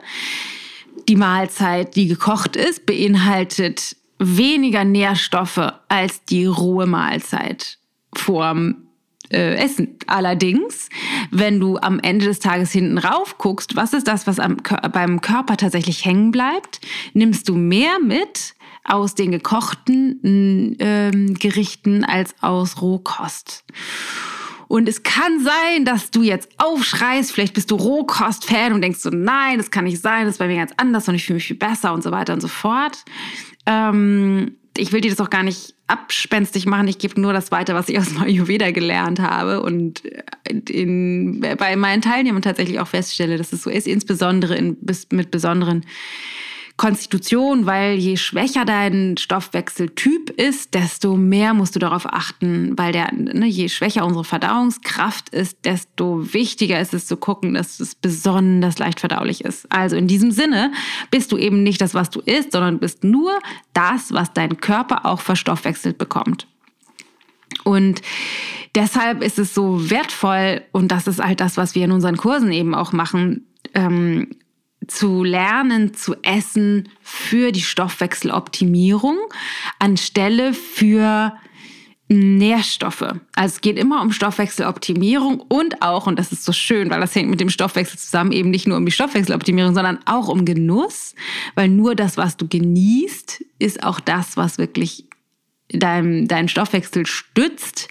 die 1.09 1.17
Mahlzeit, 1.17 1.97
die 1.97 2.07
gekocht 2.07 2.57
ist, 2.57 2.87
beinhaltet 2.87 3.97
weniger 4.19 4.85
Nährstoffe 4.85 5.73
als 5.89 6.25
die 6.25 6.47
rohe 6.47 6.87
Mahlzeit 6.87 7.79
vorm 8.15 8.88
äh, 9.31 9.57
Essen. 9.57 9.97
Allerdings, 10.07 10.89
wenn 11.31 11.61
du 11.61 11.79
am 11.79 11.99
Ende 12.01 12.27
des 12.27 12.39
Tages 12.39 12.73
hinten 12.73 12.99
rauf 12.99 13.39
guckst, 13.39 13.77
was 13.77 13.93
ist 13.93 14.09
das, 14.09 14.27
was 14.27 14.39
am, 14.39 14.57
beim 14.93 15.21
Körper 15.21 15.57
tatsächlich 15.57 16.05
hängen 16.05 16.31
bleibt, 16.31 16.81
nimmst 17.15 17.49
du 17.49 17.55
mehr 17.55 17.99
mit, 18.03 18.55
aus 18.89 19.15
den 19.15 19.31
gekochten 19.31 20.77
ähm, 20.81 21.35
Gerichten 21.35 22.05
als 22.05 22.35
aus 22.41 22.81
Rohkost. 22.81 23.65
Und 24.67 24.89
es 24.89 25.03
kann 25.03 25.41
sein, 25.41 25.85
dass 25.85 26.11
du 26.11 26.23
jetzt 26.23 26.51
aufschreist, 26.59 27.33
vielleicht 27.33 27.55
bist 27.55 27.71
du 27.71 27.77
Rohkost-Fan 27.77 28.73
und 28.73 28.83
denkst 28.83 29.01
so, 29.01 29.09
nein, 29.11 29.57
das 29.57 29.71
kann 29.71 29.85
nicht 29.85 30.03
sein, 30.03 30.27
das 30.27 30.35
ist 30.35 30.39
bei 30.39 30.47
mir 30.47 30.57
ganz 30.57 30.73
anders 30.77 31.09
und 31.09 31.15
ich 31.15 31.25
fühle 31.25 31.37
mich 31.37 31.47
viel 31.47 31.57
besser 31.57 31.95
und 31.95 32.03
so 32.03 32.11
weiter 32.11 32.35
und 32.35 32.43
so 32.43 32.49
fort. 32.49 33.05
Ähm, 33.65 34.57
ich 34.77 34.93
will 34.93 35.01
dir 35.01 35.11
das 35.11 35.21
auch 35.21 35.31
gar 35.31 35.43
nicht 35.43 35.75
abspenstig 35.89 36.67
machen. 36.67 36.87
Ich 36.87 36.99
gebe 36.99 37.21
nur 37.21 37.33
das 37.33 37.51
weiter, 37.51 37.75
was 37.75 37.89
ich 37.89 37.99
aus 37.99 38.11
dem 38.11 38.23
Ayurveda 38.23 38.71
gelernt 38.71 39.21
habe 39.21 39.63
und 39.63 40.03
in, 40.69 41.41
bei 41.59 41.77
meinen 41.77 42.03
Teilnehmern 42.03 42.43
tatsächlich 42.43 42.79
auch 42.79 42.89
feststelle, 42.89 43.39
dass 43.39 43.53
es 43.53 43.63
so 43.63 43.71
ist, 43.71 43.87
insbesondere 43.87 44.55
in, 44.55 44.77
mit 45.11 45.31
besonderen 45.31 45.85
Konstitution, 46.79 47.67
weil 47.67 47.99
je 47.99 48.17
schwächer 48.17 48.65
dein 48.65 49.17
Stoffwechseltyp 49.19 50.31
ist, 50.31 50.75
desto 50.75 51.17
mehr 51.17 51.53
musst 51.53 51.75
du 51.75 51.81
darauf 51.81 52.07
achten, 52.07 52.79
weil 52.79 52.93
der, 52.93 53.13
ne, 53.13 53.47
je 53.47 53.69
schwächer 53.69 54.07
unsere 54.07 54.25
Verdauungskraft 54.25 55.29
ist, 55.31 55.65
desto 55.65 56.33
wichtiger 56.33 56.81
ist 56.81 56.95
es 56.95 57.07
zu 57.07 57.17
gucken, 57.17 57.55
dass 57.55 57.81
es 57.81 57.97
besonders 57.97 58.79
leicht 58.79 59.01
verdaulich 59.01 59.45
ist. 59.45 59.71
Also 59.73 59.97
in 59.97 60.07
diesem 60.07 60.31
Sinne 60.31 60.73
bist 61.11 61.33
du 61.33 61.37
eben 61.37 61.65
nicht 61.65 61.81
das, 61.81 61.95
was 61.95 62.11
du 62.11 62.21
isst, 62.21 62.53
sondern 62.53 62.79
bist 62.79 63.03
nur 63.03 63.33
das, 63.75 64.13
was 64.13 64.33
dein 64.33 64.61
Körper 64.61 65.05
auch 65.05 65.21
verstoffwechselt 65.21 65.99
bekommt. 65.99 66.47
Und 67.65 68.03
deshalb 68.77 69.25
ist 69.25 69.41
es 69.41 69.53
so 69.53 69.91
wertvoll, 69.91 70.63
und 70.71 70.93
das 70.93 71.09
ist 71.09 71.21
halt 71.21 71.41
das, 71.41 71.57
was 71.57 71.75
wir 71.75 71.85
in 71.85 71.93
unseren 71.93 72.17
Kursen 72.17 72.53
eben 72.53 72.73
auch 72.73 72.93
machen, 72.93 73.49
ähm, 73.75 74.29
zu 74.89 75.23
lernen 75.23 75.95
zu 75.95 76.17
essen 76.23 76.89
für 77.03 77.53
die 77.53 77.63
Stoffwechseloptimierung 77.63 79.17
anstelle 79.79 80.55
für 80.55 81.35
Nährstoffe. 82.09 83.03
Also 83.03 83.21
es 83.55 83.61
geht 83.61 83.79
immer 83.79 84.01
um 84.01 84.13
Stoffwechseloptimierung 84.13 85.41
und 85.41 85.83
auch, 85.83 86.07
und 86.07 86.19
das 86.19 86.33
ist 86.33 86.45
so 86.45 86.53
schön, 86.53 86.89
weil 86.89 87.01
das 87.01 87.15
hängt 87.15 87.29
mit 87.29 87.41
dem 87.41 87.51
Stoffwechsel 87.51 87.99
zusammen, 87.99 88.33
eben 88.33 88.51
nicht 88.51 88.67
nur 88.67 88.79
um 88.79 88.87
die 88.87 88.93
Stoffwechseloptimierung, 88.93 89.75
sondern 89.75 89.99
auch 90.07 90.29
um 90.29 90.47
Genuss, 90.47 91.15
weil 91.55 91.69
nur 91.69 91.95
das, 91.95 92.17
was 92.17 92.39
du 92.39 92.49
genießt, 92.49 93.45
ist 93.59 93.83
auch 93.83 94.01
das, 94.01 94.39
was 94.39 94.57
wirklich 94.57 95.08
deinen 95.73 96.27
dein 96.29 96.49
Stoffwechsel 96.49 97.05
stützt 97.07 97.89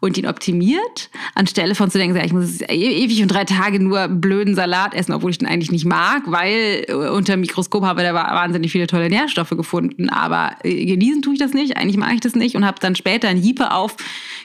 und 0.00 0.16
ihn 0.16 0.26
optimiert, 0.26 1.10
anstelle 1.34 1.74
von 1.74 1.90
zu 1.90 1.98
denken, 1.98 2.16
ich 2.24 2.32
muss 2.32 2.62
e-, 2.62 2.64
ewig 2.66 3.20
und 3.20 3.28
drei 3.28 3.44
Tage 3.44 3.80
nur 3.80 4.08
blöden 4.08 4.54
Salat 4.54 4.94
essen, 4.94 5.12
obwohl 5.12 5.30
ich 5.30 5.38
den 5.38 5.46
eigentlich 5.46 5.70
nicht 5.70 5.84
mag, 5.84 6.22
weil 6.26 6.86
äh, 6.88 6.92
unter 6.92 7.34
dem 7.34 7.40
Mikroskop 7.40 7.84
habe 7.84 8.00
ich 8.00 8.08
da 8.08 8.14
wahnsinnig 8.14 8.72
viele 8.72 8.86
tolle 8.86 9.10
Nährstoffe 9.10 9.50
gefunden. 9.50 10.08
Aber 10.08 10.52
äh, 10.62 10.86
genießen 10.86 11.20
tue 11.20 11.34
ich 11.34 11.38
das 11.38 11.52
nicht, 11.52 11.76
eigentlich 11.76 11.98
mag 11.98 12.14
ich 12.14 12.20
das 12.20 12.34
nicht 12.34 12.56
und 12.56 12.64
habe 12.64 12.78
dann 12.80 12.96
später 12.96 13.28
ein 13.28 13.42
Jeeper 13.42 13.76
auf, 13.76 13.96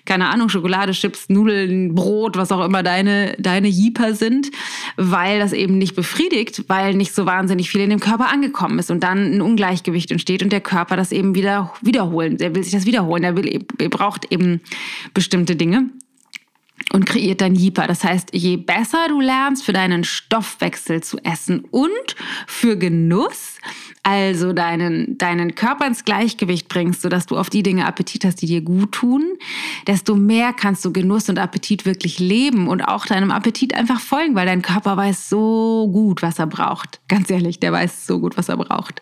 keine 0.05 0.27
Ahnung, 0.27 0.49
Schokolade, 0.49 0.91
Chips, 0.91 1.29
Nudeln, 1.29 1.95
Brot, 1.95 2.35
was 2.35 2.51
auch 2.51 2.65
immer 2.65 2.83
deine, 2.83 3.35
deine 3.39 3.69
Jeeper 3.69 4.13
sind, 4.13 4.51
weil 4.97 5.39
das 5.39 5.53
eben 5.53 5.77
nicht 5.77 5.95
befriedigt, 5.95 6.65
weil 6.67 6.95
nicht 6.95 7.15
so 7.15 7.25
wahnsinnig 7.25 7.69
viel 7.69 7.81
in 7.81 7.91
dem 7.91 8.01
Körper 8.01 8.29
angekommen 8.29 8.77
ist 8.79 8.91
und 8.91 9.01
dann 9.03 9.35
ein 9.35 9.41
Ungleichgewicht 9.41 10.11
entsteht 10.11 10.43
und 10.43 10.51
der 10.51 10.61
Körper 10.61 10.97
das 10.97 11.13
eben 11.13 11.33
wieder 11.33 11.71
wiederholen. 11.81 12.37
Der 12.37 12.53
will 12.53 12.63
sich 12.63 12.72
das 12.73 12.85
wiederholen. 12.85 13.23
Er, 13.23 13.35
will, 13.35 13.65
er 13.79 13.89
braucht 13.89 14.31
eben 14.31 14.61
bestimmte 15.13 15.55
Dinge 15.55 15.89
und 16.91 17.05
kreiert 17.05 17.41
dann 17.41 17.55
Jeeper. 17.55 17.87
Das 17.87 18.03
heißt, 18.03 18.29
je 18.33 18.57
besser 18.57 19.07
du 19.07 19.21
lernst, 19.21 19.63
für 19.63 19.73
deinen 19.73 20.03
Stoffwechsel 20.03 21.01
zu 21.01 21.17
essen 21.19 21.65
und 21.71 22.15
für 22.47 22.77
Genuss, 22.77 23.57
also 24.03 24.51
deinen, 24.51 25.17
deinen 25.17 25.55
Körper 25.55 25.87
ins 25.87 26.03
Gleichgewicht 26.03 26.67
bringst, 26.67 27.01
sodass 27.01 27.25
du 27.25 27.37
auf 27.37 27.49
die 27.49 27.63
Dinge 27.63 27.85
Appetit 27.85 28.25
hast, 28.25 28.41
die 28.41 28.47
dir 28.47 28.61
gut 28.61 28.91
tun, 28.91 29.23
desto 29.87 30.15
mehr 30.15 30.51
kannst 30.51 30.83
du 30.83 30.91
Genuss 30.91 31.29
und 31.29 31.39
Appetit 31.39 31.85
wirklich 31.85 32.19
leben 32.19 32.67
und 32.67 32.81
auch 32.81 33.05
deinem 33.05 33.31
Appetit 33.31 33.73
einfach 33.73 34.01
folgen, 34.01 34.35
weil 34.35 34.45
dein 34.45 34.61
Körper 34.61 34.97
weiß 34.97 35.29
so 35.29 35.89
gut, 35.91 36.21
was 36.21 36.37
er 36.37 36.47
braucht. 36.47 36.99
Ganz 37.07 37.29
ehrlich, 37.29 37.59
der 37.59 37.71
weiß 37.71 38.05
so 38.05 38.19
gut, 38.19 38.37
was 38.37 38.49
er 38.49 38.57
braucht. 38.57 38.99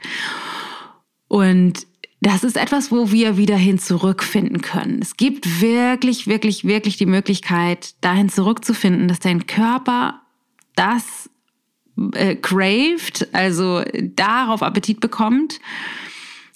Und 1.27 1.87
das 2.21 2.43
ist 2.43 2.55
etwas, 2.55 2.91
wo 2.91 3.11
wir 3.11 3.35
wieder 3.35 3.57
hin 3.57 3.79
zurückfinden 3.79 4.61
können. 4.61 4.99
Es 5.01 5.17
gibt 5.17 5.59
wirklich, 5.59 6.27
wirklich, 6.27 6.65
wirklich 6.65 6.97
die 6.97 7.07
Möglichkeit, 7.07 7.95
dahin 8.01 8.29
zurückzufinden, 8.29 9.07
dass 9.07 9.19
dein 9.19 9.47
Körper 9.47 10.21
das 10.75 11.31
äh, 12.13 12.35
craved, 12.35 13.27
also 13.33 13.83
darauf 14.15 14.61
Appetit 14.61 14.99
bekommt, 14.99 15.59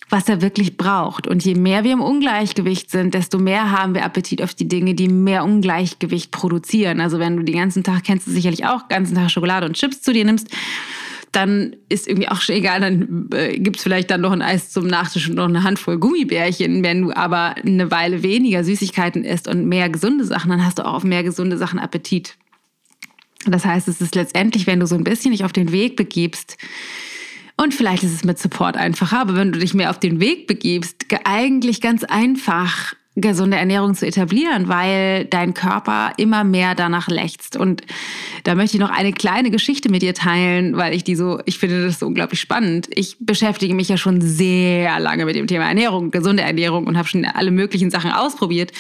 was 0.10 0.30
er 0.30 0.42
wirklich 0.42 0.78
braucht. 0.78 1.28
Und 1.28 1.44
je 1.44 1.56
mehr 1.56 1.84
wir 1.84 1.94
im 1.94 2.02
Ungleichgewicht 2.02 2.92
sind, 2.92 3.16
desto 3.16 3.40
mehr 3.40 3.72
haben 3.72 3.96
wir 3.96 4.06
Appetit 4.06 4.44
auf 4.44 4.54
die 4.54 4.68
Dinge, 4.68 4.94
die 4.94 5.08
mehr 5.08 5.44
Ungleichgewicht 5.44 6.30
produzieren. 6.30 7.02
Also 7.02 7.18
wenn 7.18 7.38
du 7.38 7.44
den 7.44 7.58
ganzen 7.58 7.84
Tag, 7.84 8.04
kennst 8.04 8.28
du 8.28 8.32
sicherlich 8.32 8.66
auch, 8.66 8.88
ganzen 8.88 9.16
Tag 9.16 9.32
Schokolade 9.32 9.66
und 9.66 9.74
Chips 9.74 10.04
zu 10.04 10.14
dir 10.14 10.26
nimmst, 10.26 10.48
dann 11.36 11.76
ist 11.90 12.08
irgendwie 12.08 12.30
auch 12.30 12.42
schon 12.42 12.56
egal, 12.56 12.82
dann 12.82 13.30
äh, 13.34 13.58
gibt 13.60 13.78
es 13.78 13.84
vielleicht 13.84 14.10
dann 14.10 14.22
noch 14.22 14.32
ein 14.32 14.42
Eis 14.42 14.72
zum 14.72 14.88
Nachtisch 14.88 15.30
und 15.30 15.36
noch 15.36 15.50
eine 15.50 15.64
Handvoll 15.64 15.98
Gummibärchen. 15.98 16.84
Wenn 16.84 17.02
du 17.02 17.16
aber 17.16 17.56
eine 17.56 17.92
Weile 17.92 18.24
weniger 18.24 18.64
Süßigkeiten 18.64 19.24
isst 19.24 19.48
und 19.48 19.66
mehr 19.66 19.90
gesunde 19.90 20.24
Sachen, 20.24 20.50
dann 20.50 20.66
hast 20.66 20.80
du 20.80 20.86
auch 20.86 20.94
auf 20.94 21.04
mehr 21.04 21.24
gesunde 21.24 21.58
Sachen 21.58 21.80
Appetit. 21.80 22.38
Das 23.46 23.66
heißt, 23.66 23.88
es 23.88 24.02
ist 24.02 24.16
letztendlich, 24.16 24.66
wenn 24.66 24.80
du 24.80 24.88
so 24.88 24.96
ein 24.96 25.04
bisschen 25.04 25.32
dich 25.32 25.44
auf 25.44 25.54
den 25.54 25.72
Weg 25.72 25.96
begibst, 25.96 26.58
und 27.58 27.74
vielleicht 27.74 28.04
ist 28.04 28.14
es 28.14 28.26
mit 28.26 28.38
Support 28.38 28.76
einfacher, 28.76 29.20
aber 29.20 29.36
wenn 29.36 29.54
du 29.54 29.60
dich 29.60 29.74
mehr 29.74 29.90
auf 29.90 30.00
den 30.00 30.20
Weg 30.20 30.46
begibst, 30.46 31.06
eigentlich 31.24 31.80
ganz 31.80 32.04
einfach 32.04 32.94
gesunde 33.16 33.58
Ernährung 33.58 33.96
zu 33.96 34.06
etablieren, 34.06 34.68
weil 34.68 35.26
dein 35.26 35.54
Körper 35.54 36.12
immer 36.18 36.44
mehr 36.44 36.76
danach 36.76 37.08
lechzt. 37.08 37.56
Und 37.56 37.84
da 38.44 38.56
möchte 38.56 38.76
ich 38.76 38.82
noch 38.82 38.90
eine 38.90 39.14
kleine 39.14 39.52
Geschichte 39.52 39.90
mit 39.90 40.02
dir 40.02 40.14
teilen, 40.14 40.76
weil 40.76 40.94
ich 40.94 41.04
die 41.06 41.16
so, 41.16 41.40
ich 41.46 41.58
finde 41.58 41.86
das 41.86 42.00
so 42.00 42.08
unglaublich 42.08 42.42
spannend. 42.42 42.88
Ich 42.92 43.16
beschäftige 43.20 43.74
mich 43.74 43.88
ja 43.88 43.96
schon 43.96 44.20
sehr 44.20 45.00
lange 45.00 45.26
mit 45.26 45.36
dem 45.36 45.48
Thema 45.48 45.66
Ernährung, 45.66 46.12
gesunde 46.12 46.44
Ernährung 46.44 46.88
und 46.88 46.98
habe 46.98 47.08
schon 47.08 47.24
alle 47.24 47.52
möglichen 47.52 47.90
Sachen 47.90 48.12
ausprobiert. 48.12 48.74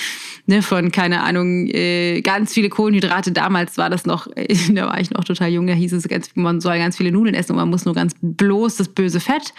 Ne, 0.48 0.62
von, 0.62 0.92
keine 0.92 1.24
Ahnung, 1.24 1.68
äh, 1.70 2.22
ganz 2.22 2.54
viele 2.54 2.70
Kohlenhydrate. 2.70 3.32
Damals 3.32 3.80
war 3.80 3.89
das 3.89 4.06
noch, 4.06 4.27
da 4.70 4.88
war 4.88 5.00
ich 5.00 5.10
noch 5.10 5.24
total 5.24 5.50
jung, 5.50 5.65
da 5.65 5.74
hieß 5.74 5.94
es, 5.94 6.08
man 6.36 6.62
soll 6.62 6.77
ganz 6.77 6.98
viele 6.98 7.12
Nudeln 7.12 7.34
essen 7.34 7.54
und 7.54 7.58
man 7.58 7.70
muss 7.70 7.86
nur 7.86 7.96
ganz 7.96 8.13
bloß 8.22 8.75
das 8.75 8.89
böse 8.89 9.20
Fett 9.20 9.56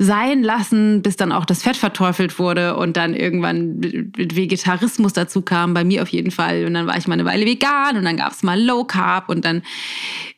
sein 0.00 0.42
lassen, 0.42 1.02
bis 1.02 1.16
dann 1.16 1.30
auch 1.30 1.44
das 1.44 1.62
Fett 1.62 1.76
verteufelt 1.76 2.40
wurde 2.40 2.76
und 2.76 2.96
dann 2.96 3.14
irgendwann 3.14 4.05
Vegetarismus 4.16 5.12
dazu 5.12 5.42
kam, 5.42 5.74
bei 5.74 5.84
mir 5.84 6.02
auf 6.02 6.08
jeden 6.08 6.30
Fall. 6.30 6.64
Und 6.66 6.74
dann 6.74 6.86
war 6.86 6.96
ich 6.96 7.06
mal 7.06 7.14
eine 7.14 7.24
Weile 7.24 7.46
vegan 7.46 7.96
und 7.96 8.04
dann 8.04 8.16
gab 8.16 8.32
es 8.32 8.42
mal 8.42 8.60
Low 8.60 8.84
Carb 8.84 9.28
und 9.28 9.44
dann 9.44 9.62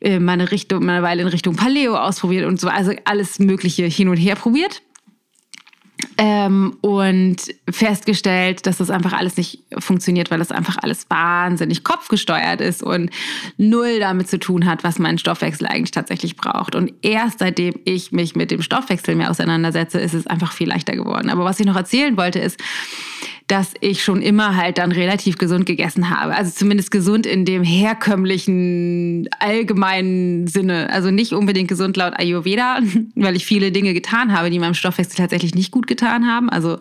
äh, 0.01 0.19
meine 0.19 0.51
Richtung, 0.51 0.85
meine 0.85 1.03
Weile 1.03 1.21
in 1.21 1.27
Richtung 1.27 1.55
Paleo 1.55 1.95
ausprobiert 1.95 2.45
und 2.45 2.59
so. 2.59 2.67
Also 2.67 2.91
alles 3.05 3.39
Mögliche 3.39 3.85
hin 3.85 4.09
und 4.09 4.17
her 4.17 4.35
probiert. 4.35 4.81
Ähm, 6.17 6.77
und 6.81 7.37
festgestellt, 7.69 8.65
dass 8.65 8.77
das 8.77 8.89
einfach 8.89 9.13
alles 9.13 9.35
nicht 9.35 9.63
funktioniert, 9.79 10.31
weil 10.31 10.39
das 10.39 10.51
einfach 10.51 10.77
alles 10.81 11.09
wahnsinnig 11.09 11.83
kopfgesteuert 11.83 12.61
ist 12.61 12.83
und 12.83 13.09
null 13.57 13.99
damit 13.99 14.29
zu 14.29 14.39
tun 14.39 14.65
hat, 14.65 14.83
was 14.83 14.99
mein 14.99 15.17
Stoffwechsel 15.17 15.67
eigentlich 15.67 15.91
tatsächlich 15.91 16.37
braucht. 16.37 16.75
Und 16.75 16.93
erst 17.01 17.39
seitdem 17.39 17.73
ich 17.83 18.11
mich 18.11 18.35
mit 18.35 18.51
dem 18.51 18.61
Stoffwechsel 18.61 19.15
mehr 19.15 19.29
auseinandersetze, 19.29 19.99
ist 19.99 20.13
es 20.13 20.27
einfach 20.27 20.53
viel 20.53 20.69
leichter 20.69 20.95
geworden. 20.95 21.29
Aber 21.29 21.43
was 21.43 21.59
ich 21.59 21.65
noch 21.65 21.75
erzählen 21.75 22.15
wollte, 22.15 22.39
ist, 22.39 22.59
dass 23.49 23.73
ich 23.81 24.03
schon 24.03 24.21
immer 24.21 24.55
halt 24.55 24.77
dann 24.77 24.91
relativ 24.91 25.39
gesund 25.39 25.65
gegessen 25.65 26.11
habe. 26.11 26.35
Also 26.35 26.51
zumindest 26.51 26.91
gesund 26.91 27.25
in 27.25 27.45
dem 27.45 27.63
herkömmlichen, 27.63 29.27
allgemeinen 29.39 30.45
Sinne. 30.45 30.91
Also 30.91 31.09
nicht 31.09 31.33
unbedingt 31.33 31.67
gesund 31.67 31.97
laut 31.97 32.13
Ayurveda, 32.15 32.79
weil 33.15 33.35
ich 33.35 33.47
viele 33.47 33.71
Dinge 33.71 33.95
getan 33.95 34.37
habe, 34.37 34.51
die 34.51 34.59
meinem 34.59 34.75
Stoffwechsel 34.75 35.15
tatsächlich 35.15 35.55
nicht 35.55 35.71
gut 35.71 35.87
getan 35.87 36.27
haben. 36.27 36.51
Also 36.51 36.77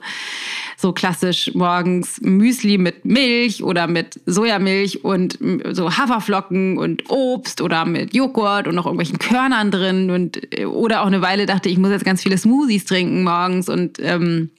so 0.77 0.93
klassisch 0.93 1.53
morgens 1.55 2.21
Müsli 2.21 2.77
mit 2.77 3.07
Milch 3.07 3.65
oder 3.65 3.87
mit 3.87 4.21
Sojamilch 4.27 5.05
und 5.05 5.39
so 5.73 5.97
Haferflocken 5.97 6.77
und 6.77 7.09
Obst 7.09 7.63
oder 7.63 7.87
mit 7.87 8.15
Joghurt 8.15 8.69
und 8.69 8.75
noch 8.75 8.85
irgendwelchen 8.85 9.19
Körnern 9.19 9.71
drin 9.71 10.11
und 10.11 10.39
oder 10.67 11.03
auch 11.03 11.07
eine 11.07 11.23
Weile 11.23 11.47
dachte 11.47 11.69
ich 11.69 11.79
muss 11.79 11.91
jetzt 11.91 12.05
ganz 12.05 12.23
viele 12.23 12.39
Smoothies 12.39 12.85
trinken 12.85 13.25
morgens 13.25 13.69
und 13.69 13.99
ähm, 14.01 14.51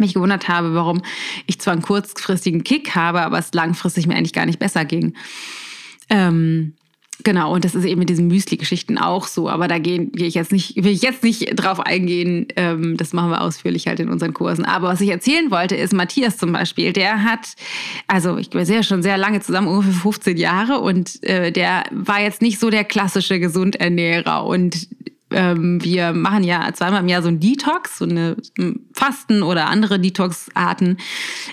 mich 0.00 0.14
gewundert 0.14 0.48
habe, 0.48 0.74
warum 0.74 1.02
ich 1.46 1.60
zwar 1.60 1.72
einen 1.72 1.82
kurzfristigen 1.82 2.64
Kick 2.64 2.94
habe, 2.94 3.22
aber 3.22 3.38
es 3.38 3.52
langfristig 3.52 4.06
mir 4.06 4.16
eigentlich 4.16 4.32
gar 4.32 4.46
nicht 4.46 4.58
besser 4.58 4.84
ging. 4.84 5.14
Ähm, 6.08 6.74
genau, 7.24 7.52
und 7.54 7.64
das 7.64 7.74
ist 7.74 7.84
eben 7.84 7.98
mit 7.98 8.08
diesen 8.08 8.28
Müsli-Geschichten 8.28 8.98
auch 8.98 9.26
so, 9.26 9.48
aber 9.48 9.68
da 9.68 9.78
gehe 9.78 10.06
geh 10.06 10.26
ich 10.26 10.34
jetzt 10.34 10.52
nicht, 10.52 10.76
will 10.76 10.92
ich 10.92 11.02
jetzt 11.02 11.22
nicht 11.24 11.50
drauf 11.56 11.80
eingehen. 11.80 12.46
Ähm, 12.56 12.96
das 12.96 13.12
machen 13.12 13.30
wir 13.30 13.40
ausführlich 13.40 13.86
halt 13.86 14.00
in 14.00 14.08
unseren 14.08 14.34
Kursen. 14.34 14.64
Aber 14.64 14.88
was 14.88 15.00
ich 15.00 15.10
erzählen 15.10 15.50
wollte, 15.50 15.76
ist 15.76 15.92
Matthias 15.92 16.36
zum 16.36 16.52
Beispiel, 16.52 16.92
der 16.92 17.24
hat, 17.24 17.54
also 18.06 18.36
ich 18.38 18.50
bin 18.50 18.64
ja 18.64 18.82
schon 18.82 19.02
sehr 19.02 19.18
lange 19.18 19.40
zusammen, 19.40 19.68
ungefähr 19.68 19.92
15 19.92 20.36
Jahre, 20.36 20.80
und 20.80 21.22
äh, 21.24 21.50
der 21.52 21.84
war 21.90 22.20
jetzt 22.20 22.42
nicht 22.42 22.60
so 22.60 22.70
der 22.70 22.84
klassische 22.84 23.40
Gesundernährer 23.40 24.44
und 24.44 24.88
ähm, 25.36 25.84
wir 25.84 26.14
machen 26.14 26.44
ja 26.44 26.72
zweimal 26.72 27.02
im 27.02 27.08
Jahr 27.08 27.20
so 27.20 27.28
ein 27.28 27.38
Detox, 27.38 27.98
so 27.98 28.06
eine 28.06 28.36
Fasten 28.94 29.42
oder 29.42 29.66
andere 29.66 30.00
Detox-Arten 30.00 30.96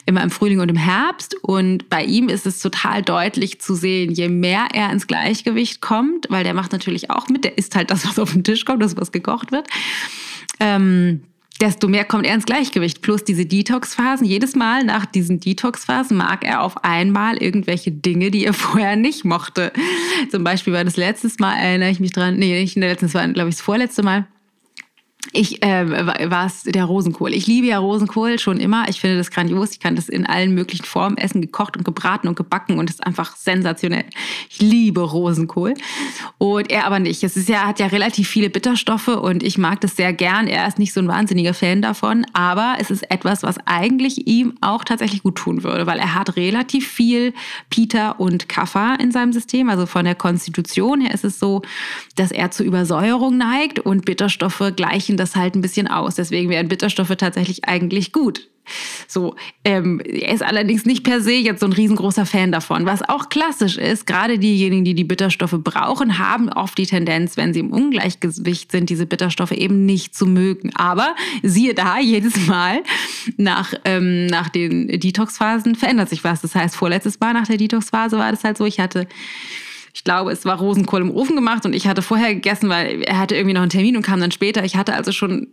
immer 0.06 0.24
im 0.24 0.32
Frühling 0.32 0.62
und 0.62 0.70
im 0.70 0.78
Herbst. 0.78 1.36
Und 1.42 1.90
bei 1.90 2.06
ihm 2.06 2.30
ist 2.30 2.46
es 2.46 2.60
total 2.60 3.02
deutlich 3.02 3.60
zu 3.60 3.76
sehen, 3.76 4.14
je 4.14 4.30
mehr 4.30 4.68
er 4.74 4.90
ins 4.90 5.06
Gleichgewicht 5.06 5.82
kommt, 5.82 6.28
weil 6.30 6.46
der 6.46 6.54
macht 6.54 6.72
natürlich 6.72 7.10
auch 7.10 7.28
mit, 7.28 7.44
der 7.44 7.58
isst 7.58 7.76
halt 7.76 7.92
das, 7.92 8.08
was 8.08 8.20
auf 8.20 8.32
den 8.32 8.46
Tisch 8.46 8.64
kommt, 8.64 8.82
das, 8.82 8.96
was 8.96 9.12
gekocht 9.12 9.52
wird. 9.52 9.68
Ähm, 10.62 11.24
desto 11.62 11.88
mehr 11.88 12.06
kommt 12.06 12.26
er 12.26 12.36
ins 12.36 12.46
Gleichgewicht. 12.46 13.02
Plus 13.02 13.24
diese 13.24 13.46
Detox-Phasen. 13.46 14.26
Jedes 14.26 14.56
Mal 14.56 14.84
nach 14.84 15.06
diesen 15.06 15.40
Detox-Phasen 15.40 16.18
mag 16.18 16.44
er 16.44 16.62
auf 16.62 16.84
einmal 16.84 17.38
irgendwelche 17.38 17.92
Dinge, 17.92 18.32
die 18.32 18.46
er 18.46 18.54
vorher 18.54 18.96
nicht 18.96 19.26
mochte. 19.26 19.72
Zum 20.32 20.44
Beispiel 20.44 20.74
war 20.74 20.84
das 20.84 20.98
letztes 20.98 21.40
Mal, 21.40 21.56
erinnere 21.56 21.90
ich 21.90 22.00
mich 22.00 22.12
dran, 22.12 22.38
nee, 22.38 22.60
nicht 22.60 22.76
letztes, 22.76 23.14
war, 23.14 23.28
glaube 23.28 23.50
ich, 23.50 23.56
das 23.56 23.62
vorletzte 23.62 24.04
Mal 24.04 24.28
ich 25.32 25.64
äh, 25.64 26.30
war 26.30 26.46
es 26.46 26.64
der 26.64 26.86
Rosenkohl. 26.86 27.34
Ich 27.34 27.48
liebe 27.48 27.68
ja 27.68 27.80
Rosenkohl 27.80 28.40
schon 28.40 28.60
immer. 28.60 28.90
Ich 28.90 29.00
finde 29.00 29.18
das 29.18 29.32
grandios. 29.32 29.72
Ich 29.72 29.80
kann 29.80 29.96
das 29.96 30.10
in 30.10 30.26
allen 30.26 30.54
möglichen 30.54 30.86
Formen 30.86 31.18
essen, 31.18 31.42
gekocht 31.42 31.78
und 31.78 31.84
gebraten 31.84 32.28
und 32.28 32.36
gebacken 32.36 32.78
und 32.78 32.90
das 32.90 32.98
ist 32.98 33.06
einfach 33.06 33.36
sensationell. 33.36 34.06
Ich 34.50 34.62
liebe 34.62 35.02
Rosenkohl 35.02 35.76
und 36.38 36.70
er 36.70 36.86
aber 36.86 37.00
nicht. 37.00 37.24
Es 37.24 37.38
ist 37.38 37.50
ja 37.50 37.66
hat 37.66 37.80
ja 37.80 37.88
relativ 37.88 38.28
viele 38.28 38.50
Bitterstoffe 38.50 39.08
und 39.08 39.44
ich 39.44 39.58
mag 39.58 39.82
das 39.82 39.96
sehr 39.96 40.14
gern. 40.14 40.48
Er 40.48 40.68
ist 40.68 40.78
nicht 40.78 40.94
so 40.94 41.00
ein 41.00 41.08
wahnsinniger 41.08 41.54
Fan 41.54 41.82
davon, 41.82 42.26
aber 42.34 42.76
es 42.80 42.92
ist 42.92 43.10
etwas, 43.10 43.44
was 43.44 43.58
eigentlich 43.66 44.28
ihm 44.28 44.56
auch 44.62 44.84
tatsächlich 44.84 45.24
gut 45.24 45.36
tun 45.36 45.64
würde, 45.64 45.88
weil 45.88 46.00
er 46.00 46.16
hat 46.16 46.36
relativ 46.36 46.88
viel 46.88 47.34
Pita 47.70 48.12
und 48.12 48.50
Kaffer 48.50 48.98
in 49.00 49.12
seinem 49.12 49.34
System. 49.34 49.70
Also 49.70 49.86
von 49.86 50.06
der 50.06 50.16
Konstitution 50.16 51.02
her 51.02 51.14
ist 51.14 51.24
es 51.24 51.40
so, 51.40 51.62
dass 52.16 52.32
er 52.32 52.52
zu 52.52 52.64
Übersäuerung 52.64 53.38
neigt 53.38 53.80
und 53.80 54.06
Bitterstoffe 54.06 54.74
gleichen 54.76 55.13
gleichen 55.14 55.18
das 55.18 55.36
halt 55.36 55.56
ein 55.56 55.62
bisschen 55.62 55.88
aus. 55.88 56.16
Deswegen 56.16 56.50
wären 56.50 56.68
Bitterstoffe 56.68 57.16
tatsächlich 57.16 57.66
eigentlich 57.66 58.12
gut. 58.12 58.50
So, 59.10 59.36
ähm, 59.66 60.00
er 60.06 60.34
ist 60.34 60.42
allerdings 60.42 60.86
nicht 60.86 61.04
per 61.04 61.20
se 61.20 61.34
jetzt 61.34 61.60
so 61.60 61.66
ein 61.66 61.74
riesengroßer 61.74 62.26
Fan 62.26 62.54
davon. 62.54 62.86
Was 62.86 63.02
auch 63.02 63.28
klassisch 63.28 63.78
ist, 63.78 64.08
gerade 64.08 64.40
diejenigen, 64.40 64.86
die 64.86 64.94
die 64.94 65.04
Bitterstoffe 65.04 65.58
brauchen, 65.62 66.18
haben 66.18 66.48
oft 66.48 66.78
die 66.78 66.86
Tendenz, 66.86 67.36
wenn 67.36 67.54
sie 67.54 67.60
im 67.60 67.72
Ungleichgewicht 67.72 68.72
sind, 68.72 68.90
diese 68.90 69.06
Bitterstoffe 69.06 69.52
eben 69.52 69.86
nicht 69.86 70.16
zu 70.16 70.26
mögen. 70.26 70.72
Aber 70.76 71.14
siehe 71.44 71.74
da, 71.74 72.00
jedes 72.00 72.48
Mal 72.48 72.84
nach, 73.36 73.74
ähm, 73.84 74.28
nach 74.28 74.48
den 74.48 74.88
Detox-Phasen 74.88 75.76
verändert 75.76 76.08
sich 76.08 76.24
was. 76.24 76.40
Das 76.40 76.56
heißt, 76.56 76.78
vorletztes 76.78 77.20
Mal 77.20 77.34
nach 77.34 77.48
der 77.48 77.58
Detox-Phase 77.58 78.18
war 78.18 78.32
das 78.32 78.46
halt 78.46 78.58
so, 78.58 78.66
ich 78.66 78.80
hatte 78.80 79.08
ich 79.94 80.04
glaube, 80.04 80.32
es 80.32 80.44
war 80.44 80.58
Rosenkohl 80.58 81.02
im 81.02 81.12
Ofen 81.12 81.36
gemacht 81.36 81.66
und 81.66 81.74
ich 81.74 81.88
hatte 81.88 82.02
vorher 82.02 82.34
gegessen, 82.34 82.70
weil 82.70 83.04
er 83.04 83.20
hatte 83.20 83.36
irgendwie 83.36 83.54
noch 83.54 83.62
einen 83.62 83.70
Termin 83.70 83.96
und 83.96 84.02
kam 84.02 84.20
dann 84.20 84.32
später. 84.32 84.66
Ich 84.66 84.76
hatte 84.76 84.94
also 84.96 85.12
schon 85.12 85.48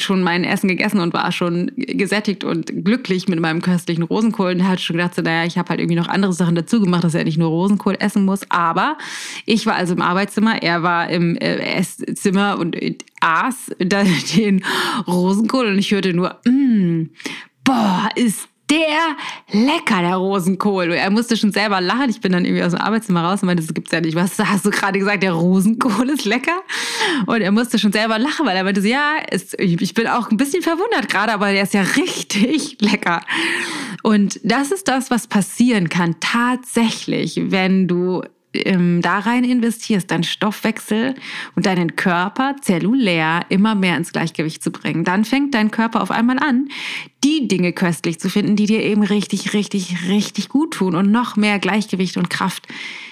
schon 0.00 0.22
mein 0.22 0.44
Essen 0.44 0.68
gegessen 0.68 1.00
und 1.00 1.14
war 1.14 1.32
schon 1.32 1.70
gesättigt 1.74 2.44
und 2.44 2.84
glücklich 2.84 3.28
mit 3.28 3.40
meinem 3.40 3.62
köstlichen 3.62 4.02
Rosenkohl 4.02 4.52
und 4.52 4.68
hatte 4.68 4.82
schon 4.82 4.96
gedacht, 4.96 5.14
so, 5.14 5.22
naja, 5.22 5.46
ich 5.46 5.58
habe 5.58 5.70
halt 5.70 5.80
irgendwie 5.80 5.96
noch 5.96 6.08
andere 6.08 6.32
Sachen 6.32 6.54
dazu 6.54 6.80
gemacht, 6.80 7.04
dass 7.04 7.14
er 7.14 7.24
nicht 7.24 7.38
nur 7.38 7.48
Rosenkohl 7.48 7.96
essen 7.98 8.24
muss. 8.24 8.42
Aber 8.50 8.98
ich 9.44 9.66
war 9.66 9.74
also 9.74 9.94
im 9.94 10.02
Arbeitszimmer, 10.02 10.62
er 10.62 10.82
war 10.82 11.08
im 11.08 11.36
äh, 11.36 11.56
Esszimmer 11.78 12.58
und 12.58 12.76
aß 13.20 13.74
den 13.80 14.64
Rosenkohl 15.06 15.66
und 15.66 15.78
ich 15.78 15.90
hörte 15.92 16.12
nur, 16.12 16.36
mm, 16.44 17.10
boah, 17.64 18.08
ist 18.14 18.48
der 18.70 19.16
lecker, 19.52 20.00
der 20.00 20.16
Rosenkohl. 20.16 20.92
Er 20.92 21.10
musste 21.10 21.36
schon 21.36 21.52
selber 21.52 21.80
lachen. 21.80 22.10
Ich 22.10 22.20
bin 22.20 22.32
dann 22.32 22.44
irgendwie 22.44 22.64
aus 22.64 22.72
dem 22.72 22.80
Arbeitszimmer 22.80 23.22
raus 23.22 23.42
und 23.42 23.46
meinte, 23.46 23.62
das 23.62 23.72
gibt's 23.72 23.92
ja 23.92 24.00
nicht. 24.00 24.16
Was 24.16 24.38
hast 24.38 24.66
du 24.66 24.70
gerade 24.70 24.98
gesagt? 24.98 25.22
Der 25.22 25.32
Rosenkohl 25.32 26.10
ist 26.10 26.24
lecker? 26.24 26.62
Und 27.26 27.40
er 27.42 27.52
musste 27.52 27.78
schon 27.78 27.92
selber 27.92 28.18
lachen, 28.18 28.44
weil 28.46 28.56
er 28.56 28.64
meinte 28.64 28.82
so, 28.82 28.88
ja, 28.88 29.16
ist, 29.30 29.58
ich 29.60 29.94
bin 29.94 30.08
auch 30.08 30.30
ein 30.30 30.36
bisschen 30.36 30.62
verwundert 30.62 31.08
gerade, 31.08 31.32
aber 31.32 31.52
der 31.52 31.62
ist 31.62 31.74
ja 31.74 31.82
richtig 31.82 32.78
lecker. 32.80 33.22
Und 34.02 34.40
das 34.42 34.72
ist 34.72 34.88
das, 34.88 35.10
was 35.10 35.26
passieren 35.26 35.88
kann 35.88 36.16
tatsächlich, 36.20 37.40
wenn 37.50 37.86
du 37.86 38.22
ähm, 38.64 39.00
da 39.02 39.18
rein 39.18 39.44
investierst, 39.44 40.10
deinen 40.10 40.24
Stoffwechsel 40.24 41.14
und 41.54 41.66
deinen 41.66 41.96
Körper 41.96 42.56
zellulär 42.60 43.46
immer 43.48 43.74
mehr 43.74 43.96
ins 43.96 44.12
Gleichgewicht 44.12 44.62
zu 44.62 44.70
bringen, 44.70 45.04
dann 45.04 45.24
fängt 45.24 45.54
dein 45.54 45.70
Körper 45.70 46.02
auf 46.02 46.10
einmal 46.10 46.38
an, 46.38 46.68
die 47.24 47.48
Dinge 47.48 47.72
köstlich 47.72 48.20
zu 48.20 48.30
finden, 48.30 48.56
die 48.56 48.66
dir 48.66 48.82
eben 48.82 49.02
richtig, 49.02 49.52
richtig, 49.52 50.08
richtig 50.08 50.48
gut 50.48 50.74
tun 50.74 50.94
und 50.94 51.10
noch 51.10 51.36
mehr 51.36 51.58
Gleichgewicht 51.58 52.16
und 52.16 52.30
Kraft 52.30 52.66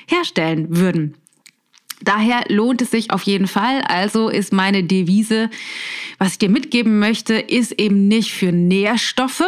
herstellen 0.06 0.76
würden. 0.76 1.14
Daher 2.02 2.44
lohnt 2.48 2.82
es 2.82 2.90
sich 2.90 3.10
auf 3.10 3.22
jeden 3.22 3.46
Fall. 3.46 3.80
Also 3.82 4.28
ist 4.28 4.52
meine 4.52 4.84
Devise, 4.84 5.48
was 6.18 6.32
ich 6.32 6.38
dir 6.38 6.50
mitgeben 6.50 6.98
möchte, 6.98 7.34
ist 7.34 7.72
eben 7.72 8.08
nicht 8.08 8.32
für 8.32 8.52
Nährstoffe, 8.52 9.44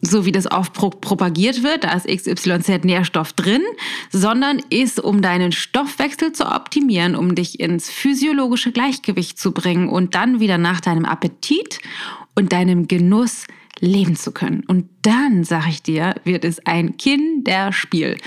so 0.00 0.24
wie 0.24 0.32
das 0.32 0.50
oft 0.50 0.72
pro 0.72 0.90
propagiert 0.90 1.62
wird, 1.62 1.84
da 1.84 1.92
ist 1.92 2.06
XYZ 2.06 2.84
Nährstoff 2.84 3.32
drin, 3.32 3.62
sondern 4.10 4.60
ist, 4.70 5.00
um 5.00 5.22
deinen 5.22 5.52
Stoffwechsel 5.52 6.32
zu 6.32 6.46
optimieren, 6.46 7.16
um 7.16 7.34
dich 7.34 7.60
ins 7.60 7.90
physiologische 7.90 8.72
Gleichgewicht 8.72 9.38
zu 9.38 9.52
bringen 9.52 9.88
und 9.88 10.14
dann 10.14 10.40
wieder 10.40 10.58
nach 10.58 10.80
deinem 10.80 11.04
Appetit 11.04 11.80
und 12.34 12.52
deinem 12.52 12.86
Genuss 12.86 13.46
leben 13.80 14.16
zu 14.16 14.32
können. 14.32 14.64
Und 14.66 14.88
dann, 15.08 15.42
sag 15.42 15.68
ich 15.68 15.82
dir, 15.82 16.14
wird 16.24 16.44
es 16.44 16.64
ein 16.66 16.96
Kinderspiel. 16.98 18.18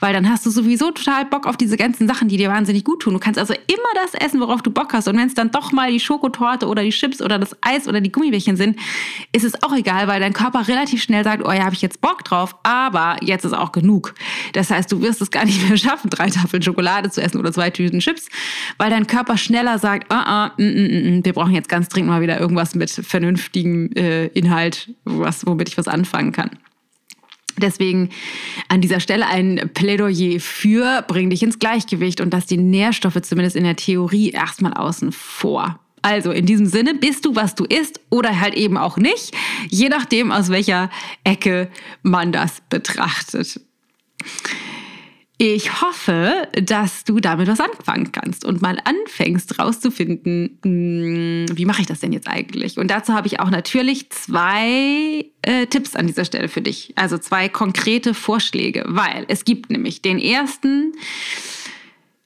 Weil 0.00 0.14
dann 0.14 0.28
hast 0.28 0.46
du 0.46 0.50
sowieso 0.50 0.90
total 0.90 1.26
Bock 1.26 1.46
auf 1.46 1.56
diese 1.56 1.76
ganzen 1.76 2.08
Sachen, 2.08 2.28
die 2.28 2.38
dir 2.38 2.48
wahnsinnig 2.48 2.82
gut 2.84 3.02
tun. 3.02 3.12
Du 3.12 3.20
kannst 3.20 3.38
also 3.38 3.52
immer 3.52 4.02
das 4.02 4.14
essen, 4.14 4.40
worauf 4.40 4.62
du 4.62 4.70
Bock 4.70 4.94
hast. 4.94 5.06
Und 5.06 5.18
wenn 5.18 5.26
es 5.26 5.34
dann 5.34 5.50
doch 5.50 5.72
mal 5.72 5.92
die 5.92 6.00
Schokotorte 6.00 6.66
oder 6.66 6.82
die 6.82 6.90
Chips 6.90 7.20
oder 7.20 7.38
das 7.38 7.54
Eis 7.60 7.86
oder 7.86 8.00
die 8.00 8.10
Gummibärchen 8.10 8.56
sind, 8.56 8.78
ist 9.32 9.44
es 9.44 9.62
auch 9.62 9.74
egal, 9.74 10.08
weil 10.08 10.18
dein 10.18 10.32
Körper 10.32 10.66
relativ 10.66 11.02
schnell 11.02 11.24
sagt, 11.24 11.44
oh 11.46 11.52
ja, 11.52 11.64
habe 11.64 11.74
ich 11.74 11.82
jetzt 11.82 12.00
Bock 12.00 12.24
drauf, 12.24 12.56
aber 12.62 13.16
jetzt 13.20 13.44
ist 13.44 13.52
auch 13.52 13.72
genug. 13.72 14.14
Das 14.54 14.70
heißt, 14.70 14.90
du 14.90 15.02
wirst 15.02 15.20
es 15.20 15.30
gar 15.30 15.44
nicht 15.44 15.68
mehr 15.68 15.76
schaffen, 15.76 16.08
drei 16.08 16.30
Tafeln 16.30 16.62
Schokolade 16.62 17.10
zu 17.10 17.20
essen 17.20 17.38
oder 17.38 17.52
zwei 17.52 17.68
Tüten 17.68 18.00
Chips, 18.00 18.28
weil 18.78 18.88
dein 18.88 19.06
Körper 19.06 19.36
schneller 19.36 19.78
sagt, 19.78 20.10
ah, 20.10 20.22
ah, 20.46 20.52
mm, 20.56 20.62
mm, 20.62 21.18
mm, 21.18 21.24
wir 21.24 21.32
brauchen 21.34 21.52
jetzt 21.52 21.68
ganz 21.68 21.88
dringend 21.88 22.10
mal 22.10 22.22
wieder 22.22 22.40
irgendwas 22.40 22.74
mit 22.74 22.90
vernünftigem 22.90 23.90
äh, 23.92 24.26
Inhalt, 24.28 24.94
was, 25.04 25.46
womit 25.46 25.68
ich 25.68 25.76
was 25.76 25.86
anfangen 25.86 26.29
kann. 26.32 26.50
Deswegen 27.58 28.10
an 28.68 28.80
dieser 28.80 29.00
Stelle 29.00 29.26
ein 29.26 29.70
Plädoyer 29.74 30.40
für 30.40 31.02
bring 31.06 31.30
dich 31.30 31.42
ins 31.42 31.58
Gleichgewicht 31.58 32.20
und 32.20 32.30
dass 32.30 32.46
die 32.46 32.56
Nährstoffe 32.56 33.20
zumindest 33.22 33.56
in 33.56 33.64
der 33.64 33.76
Theorie 33.76 34.30
erstmal 34.30 34.74
außen 34.74 35.12
vor. 35.12 35.78
Also 36.02 36.30
in 36.32 36.46
diesem 36.46 36.66
Sinne 36.66 36.94
bist 36.94 37.26
du, 37.26 37.36
was 37.36 37.54
du 37.54 37.64
isst 37.64 38.00
oder 38.08 38.40
halt 38.40 38.54
eben 38.54 38.78
auch 38.78 38.96
nicht, 38.96 39.34
je 39.68 39.88
nachdem, 39.88 40.32
aus 40.32 40.48
welcher 40.48 40.90
Ecke 41.24 41.68
man 42.02 42.32
das 42.32 42.62
betrachtet. 42.70 43.60
Ich 45.42 45.80
hoffe, 45.80 46.48
dass 46.52 47.04
du 47.04 47.18
damit 47.18 47.48
was 47.48 47.60
anfangen 47.60 48.12
kannst 48.12 48.44
und 48.44 48.60
mal 48.60 48.76
anfängst 48.84 49.58
rauszufinden, 49.58 50.58
hm, 50.62 51.46
wie 51.56 51.64
mache 51.64 51.80
ich 51.80 51.86
das 51.86 52.00
denn 52.00 52.12
jetzt 52.12 52.28
eigentlich? 52.28 52.76
Und 52.76 52.90
dazu 52.90 53.14
habe 53.14 53.26
ich 53.26 53.40
auch 53.40 53.48
natürlich 53.48 54.10
zwei 54.10 55.24
äh, 55.40 55.64
Tipps 55.64 55.96
an 55.96 56.06
dieser 56.06 56.26
Stelle 56.26 56.48
für 56.48 56.60
dich. 56.60 56.92
Also 56.96 57.16
zwei 57.16 57.48
konkrete 57.48 58.12
Vorschläge, 58.12 58.84
weil 58.86 59.24
es 59.28 59.46
gibt 59.46 59.70
nämlich 59.70 60.02
den 60.02 60.18
ersten, 60.18 60.92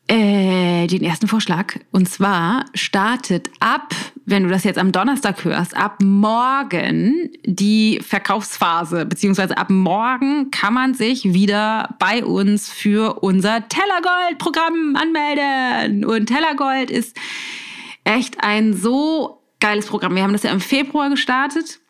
äh, 0.07 0.87
den 0.87 1.03
ersten 1.03 1.29
Vorschlag. 1.29 1.79
Und 1.91 2.09
zwar 2.09 2.67
startet 2.75 3.51
ab, 3.61 3.95
wenn 4.27 4.45
du 4.45 4.51
das 4.51 4.65
jetzt 4.65 4.79
am 4.79 4.93
Donnerstag 4.93 5.45
hörst, 5.45 5.77
ab 5.77 5.99
morgen 6.03 7.31
die 7.45 8.01
Verkaufsphase, 8.07 9.07
beziehungsweise 9.07 9.57
ab 9.57 9.71
morgen 9.71 10.51
kann 10.51 10.75
man 10.75 10.95
sich 10.95 11.33
wieder 11.33 11.95
bei 11.99 12.25
uns 12.25 12.71
für 12.71 13.23
unser 13.23 13.67
Tellergold-Programm 13.69 14.97
anmelden. 14.97 16.05
Und 16.05 16.27
Tellergold 16.27 16.91
ist 16.91 17.17
echt 18.05 18.43
ein 18.43 18.75
so 18.75 19.43
geiles 19.61 19.87
Programm. 19.87 20.15
Wir 20.15 20.23
haben 20.23 20.33
das 20.33 20.43
ja 20.43 20.51
im 20.51 20.61
Februar 20.61 21.09
gestartet 21.09 21.81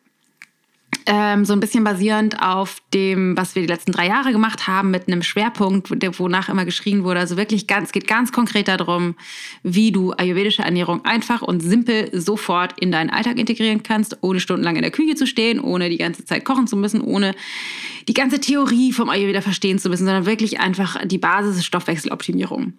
ähm, 1.05 1.45
so 1.45 1.53
ein 1.53 1.59
bisschen 1.59 1.83
basierend 1.83 2.41
auf 2.41 2.81
dem, 2.93 3.37
was 3.37 3.55
wir 3.55 3.61
die 3.61 3.67
letzten 3.67 3.91
drei 3.91 4.07
Jahre 4.07 4.31
gemacht 4.31 4.67
haben, 4.67 4.91
mit 4.91 5.07
einem 5.07 5.21
Schwerpunkt, 5.21 5.89
wonach 6.19 6.49
immer 6.49 6.65
geschrien 6.65 7.03
wurde. 7.03 7.19
Also 7.19 7.37
wirklich 7.37 7.67
ganz, 7.67 7.91
geht 7.91 8.07
ganz 8.07 8.31
konkret 8.31 8.67
darum, 8.67 9.15
wie 9.63 9.91
du 9.91 10.13
ayurvedische 10.13 10.63
Ernährung 10.63 11.05
einfach 11.05 11.41
und 11.41 11.61
simpel 11.61 12.09
sofort 12.11 12.79
in 12.79 12.91
deinen 12.91 13.09
Alltag 13.09 13.37
integrieren 13.37 13.83
kannst, 13.83 14.17
ohne 14.21 14.39
stundenlang 14.39 14.75
in 14.75 14.81
der 14.81 14.91
Küche 14.91 15.15
zu 15.15 15.27
stehen, 15.27 15.59
ohne 15.59 15.89
die 15.89 15.97
ganze 15.97 16.25
Zeit 16.25 16.45
kochen 16.45 16.67
zu 16.67 16.75
müssen, 16.75 17.01
ohne 17.01 17.35
die 18.07 18.13
ganze 18.13 18.39
Theorie 18.39 18.91
vom 18.91 19.09
Ayurveda 19.09 19.41
verstehen 19.41 19.79
zu 19.79 19.89
müssen, 19.89 20.05
sondern 20.05 20.25
wirklich 20.25 20.59
einfach 20.59 20.97
die 21.05 21.17
Basis 21.17 21.65
Stoffwechseloptimierung. 21.65 22.73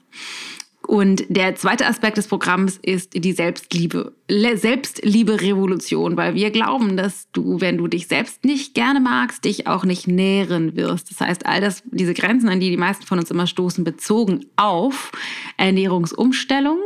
Und 0.87 1.25
der 1.29 1.57
zweite 1.57 1.87
Aspekt 1.87 2.17
des 2.17 2.29
Programms 2.29 2.79
ist 2.81 3.13
die 3.15 3.33
Selbstliebe, 3.33 4.13
Selbstliebe-Revolution, 4.29 6.17
weil 6.17 6.35
wir 6.35 6.53
glauben, 6.53 6.97
dass 6.97 7.29
du, 7.33 7.61
wenn 7.61 7.77
du 7.77 7.89
dich 7.89 8.07
selbst 8.07 8.45
nicht 8.45 8.75
gerne 8.75 9.01
magst, 9.01 9.45
dich 9.45 9.67
auch 9.67 9.85
nicht 9.85 10.07
nähren 10.07 10.77
wirst. 10.77 11.11
Das 11.11 11.21
heißt, 11.21 11.45
all 11.45 11.61
das, 11.61 11.83
diese 11.87 12.15
Grenzen, 12.15 12.49
an 12.49 12.61
die 12.61 12.71
die 12.71 12.77
meisten 12.77 13.05
von 13.05 13.19
uns 13.19 13.33
immer 13.33 13.49
stoßen, 13.49 13.83
bezogen 13.83 14.47
auf 14.55 15.11
Ernährungsumstellung, 15.57 16.79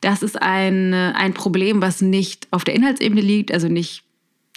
das 0.00 0.22
ist 0.22 0.40
ein, 0.40 0.94
ein 0.94 1.34
Problem, 1.34 1.82
was 1.82 2.00
nicht 2.00 2.48
auf 2.50 2.64
der 2.64 2.74
Inhaltsebene 2.74 3.20
liegt, 3.20 3.52
also 3.52 3.68
nicht 3.68 4.02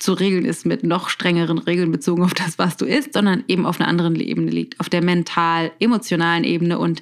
zu 0.04 0.12
regeln 0.12 0.44
ist 0.44 0.66
mit 0.66 0.84
noch 0.84 1.08
strengeren 1.08 1.58
Regeln 1.58 1.90
bezogen 1.90 2.24
auf 2.24 2.34
das, 2.34 2.60
was 2.60 2.76
du 2.76 2.86
isst, 2.86 3.14
sondern 3.14 3.46
eben 3.48 3.66
auf 3.66 3.80
einer 3.80 3.88
anderen 3.88 4.16
Ebene 4.18 4.52
liegt, 4.52 4.78
auf 4.82 4.90
der 4.90 5.02
mental-emotionalen 5.02 6.44
Ebene. 6.44 6.78
Und 6.78 7.02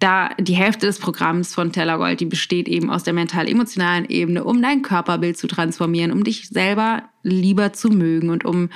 da 0.00 0.28
die 0.38 0.54
Hälfte 0.54 0.84
des 0.84 0.98
Programms 0.98 1.54
von 1.54 1.72
Tellergold, 1.72 2.20
die 2.20 2.26
besteht 2.26 2.68
eben 2.68 2.90
aus 2.90 3.04
der 3.04 3.14
mental-emotionalen 3.14 4.04
Ebene, 4.04 4.44
um 4.44 4.60
dein 4.60 4.82
Körperbild 4.82 5.38
zu 5.38 5.46
transformieren, 5.46 6.12
um 6.12 6.24
dich 6.24 6.48
selber 6.48 7.04
lieber 7.22 7.72
zu 7.72 7.88
mögen 7.88 8.28
und 8.28 8.44
um 8.44 8.68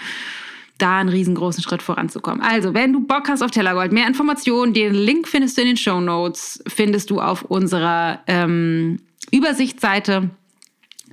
da 0.79 0.99
einen 0.99 1.11
riesengroßen 1.11 1.63
Schritt 1.63 1.83
voranzukommen. 1.83 2.41
Also, 2.41 2.73
wenn 2.73 2.95
du 2.95 3.01
Bock 3.01 3.29
hast 3.29 3.43
auf 3.43 3.51
Tellergold, 3.51 3.93
mehr 3.93 4.07
Informationen, 4.07 4.73
den 4.73 4.95
Link 4.95 5.29
findest 5.29 5.59
du 5.59 5.63
in 5.63 5.69
den 5.69 5.77
Show 5.77 6.01
Notes, 6.01 6.63
findest 6.67 7.11
du 7.11 7.21
auf 7.21 7.43
unserer 7.43 8.21
ähm, 8.27 9.01
Übersichtsseite 9.31 10.31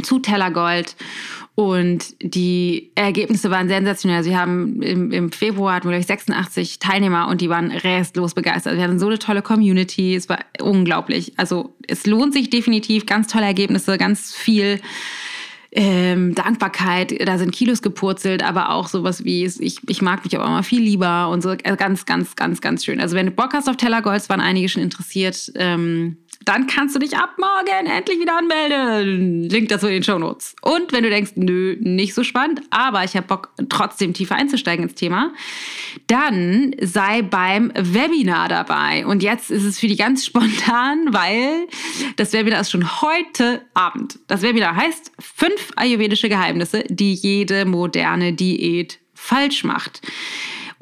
zu 0.01 0.19
Tellergold. 0.19 0.95
Und 1.55 2.15
die 2.19 2.91
Ergebnisse 2.95 3.51
waren 3.51 3.67
sensationell. 3.67 4.23
Sie 4.23 4.35
haben 4.35 4.81
im, 4.81 5.11
im 5.11 5.31
Februar 5.31 5.75
hatten 5.75 5.87
wir 5.87 5.95
gleich 5.95 6.07
86 6.07 6.79
Teilnehmer 6.79 7.27
und 7.27 7.41
die 7.41 7.49
waren 7.49 7.69
restlos 7.69 8.33
begeistert. 8.33 8.75
Wir 8.75 8.83
hatten 8.83 8.97
so 8.97 9.05
eine 9.05 9.19
tolle 9.19 9.43
Community. 9.43 10.15
Es 10.15 10.29
war 10.29 10.39
unglaublich. 10.59 11.33
Also 11.37 11.75
es 11.87 12.07
lohnt 12.07 12.33
sich 12.33 12.49
definitiv. 12.49 13.05
Ganz 13.05 13.27
tolle 13.27 13.45
Ergebnisse, 13.45 13.99
ganz 13.99 14.33
viel 14.33 14.81
ähm, 15.73 16.33
Dankbarkeit. 16.33 17.15
Da 17.27 17.37
sind 17.37 17.51
Kilos 17.51 17.83
gepurzelt, 17.83 18.41
aber 18.41 18.71
auch 18.71 18.87
sowas 18.87 19.23
wie 19.23 19.45
ich, 19.45 19.77
ich 19.87 20.01
mag 20.01 20.23
mich 20.23 20.35
aber 20.35 20.47
immer 20.47 20.63
viel 20.63 20.81
lieber 20.81 21.29
und 21.29 21.43
so. 21.43 21.49
Also 21.49 21.77
ganz, 21.77 22.05
ganz, 22.05 22.35
ganz, 22.35 22.61
ganz 22.61 22.83
schön. 22.83 22.99
Also 22.99 23.15
wenn 23.15 23.27
du 23.27 23.31
Bock 23.31 23.53
hast 23.53 23.69
auf 23.69 23.77
Tellergolds, 23.77 24.27
waren 24.27 24.41
einige 24.41 24.69
schon 24.69 24.81
interessiert. 24.81 25.51
Ähm, 25.55 26.17
dann 26.45 26.67
kannst 26.67 26.95
du 26.95 26.99
dich 26.99 27.17
ab 27.17 27.35
morgen 27.37 27.87
endlich 27.87 28.19
wieder 28.19 28.37
anmelden. 28.37 29.49
Link 29.49 29.69
dazu 29.69 29.87
in 29.87 29.93
den 29.93 30.03
Show 30.03 30.19
Notes. 30.19 30.55
Und 30.61 30.91
wenn 30.91 31.03
du 31.03 31.09
denkst, 31.09 31.33
nö, 31.35 31.77
nicht 31.79 32.13
so 32.13 32.23
spannend, 32.23 32.61
aber 32.69 33.03
ich 33.03 33.15
habe 33.15 33.27
Bock, 33.27 33.51
trotzdem 33.69 34.13
tiefer 34.13 34.35
einzusteigen 34.35 34.83
ins 34.83 34.95
Thema, 34.95 35.33
dann 36.07 36.75
sei 36.81 37.21
beim 37.21 37.71
Webinar 37.75 38.49
dabei. 38.49 39.05
Und 39.05 39.23
jetzt 39.23 39.51
ist 39.51 39.63
es 39.63 39.79
für 39.79 39.87
die 39.87 39.95
ganz 39.95 40.25
spontan, 40.33 41.13
weil 41.13 41.67
das 42.15 42.33
Webinar 42.33 42.61
ist 42.61 42.71
schon 42.71 43.01
heute 43.01 43.61
Abend. 43.73 44.19
Das 44.27 44.41
Webinar 44.41 44.75
heißt 44.75 45.11
fünf 45.19 45.71
ayurvedische 45.75 46.29
Geheimnisse, 46.29 46.83
die 46.87 47.13
jede 47.13 47.65
moderne 47.65 48.33
Diät 48.33 48.99
falsch 49.13 49.63
macht. 49.63 50.01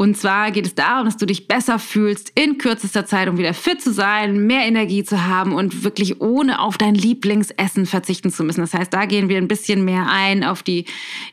Und 0.02 0.18
zwar 0.18 0.50
geht 0.50 0.66
es 0.66 0.74
darum, 0.74 1.06
dass 1.06 1.18
du 1.18 1.28
dich 1.28 1.48
besser 1.48 1.78
fühlst 1.78 2.32
in 2.34 2.58
kürzester 2.58 3.06
Zeit, 3.06 3.30
um 3.30 3.38
wieder 3.38 3.54
fit 3.54 3.84
zu 3.84 3.94
sein, 3.94 4.48
mehr 4.48 4.66
Energie 4.66 5.04
zu 5.04 5.28
haben 5.28 5.54
und 5.54 5.84
wirklich 5.84 6.20
ohne 6.20 6.60
auf 6.60 6.80
dein 6.80 6.96
Lieblingsessen 6.96 7.86
verzichten 7.86 8.32
zu 8.32 8.44
müssen. 8.44 8.62
Das 8.62 8.74
heißt, 8.74 8.92
da 8.92 9.06
gehen 9.06 9.30
wir 9.30 9.38
ein 9.38 9.48
bisschen 9.48 9.86
mehr 9.86 10.08
ein 10.10 10.44
auf 10.44 10.64
die 10.64 10.86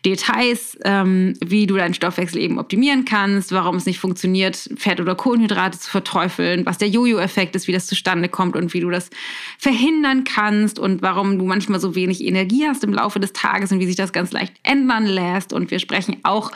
Details, 0.04 0.76
ähm, 0.84 1.32
wie 1.42 1.66
du 1.66 1.76
deinen 1.76 1.94
Stoffwechsel 1.94 2.42
eben 2.42 2.58
optimieren 2.58 3.06
kannst, 3.06 3.52
warum 3.52 3.76
es 3.76 3.86
nicht 3.86 4.00
funktioniert, 4.00 4.68
Fett 4.76 5.00
oder 5.00 5.14
Kohlenhydrate 5.14 5.78
zu 5.78 5.88
verteufeln, 5.88 6.66
was 6.66 6.76
der 6.76 6.88
Jojo-Effekt 6.88 7.56
ist, 7.56 7.68
wie 7.68 7.72
das 7.72 7.86
zustande 7.86 8.28
kommt 8.28 8.54
und 8.54 8.74
wie 8.74 8.80
du 8.80 8.90
das 8.90 9.08
verhindern 9.56 10.24
kannst 10.24 10.78
und 10.78 11.00
warum 11.00 11.38
du 11.38 11.46
manchmal 11.46 11.80
so 11.80 11.94
wenig 11.94 12.22
Energie 12.22 12.66
hast 12.68 12.84
im 12.84 12.92
Laufe 12.92 13.18
des 13.18 13.32
Tages 13.32 13.72
und 13.72 13.80
wie 13.80 13.86
sich 13.86 13.96
das 13.96 14.12
ganz 14.12 14.30
leicht 14.30 14.52
ändern 14.62 15.06
lässt. 15.06 15.54
Und 15.54 15.70
wir 15.70 15.78
sprechen 15.78 16.18
auch 16.22 16.52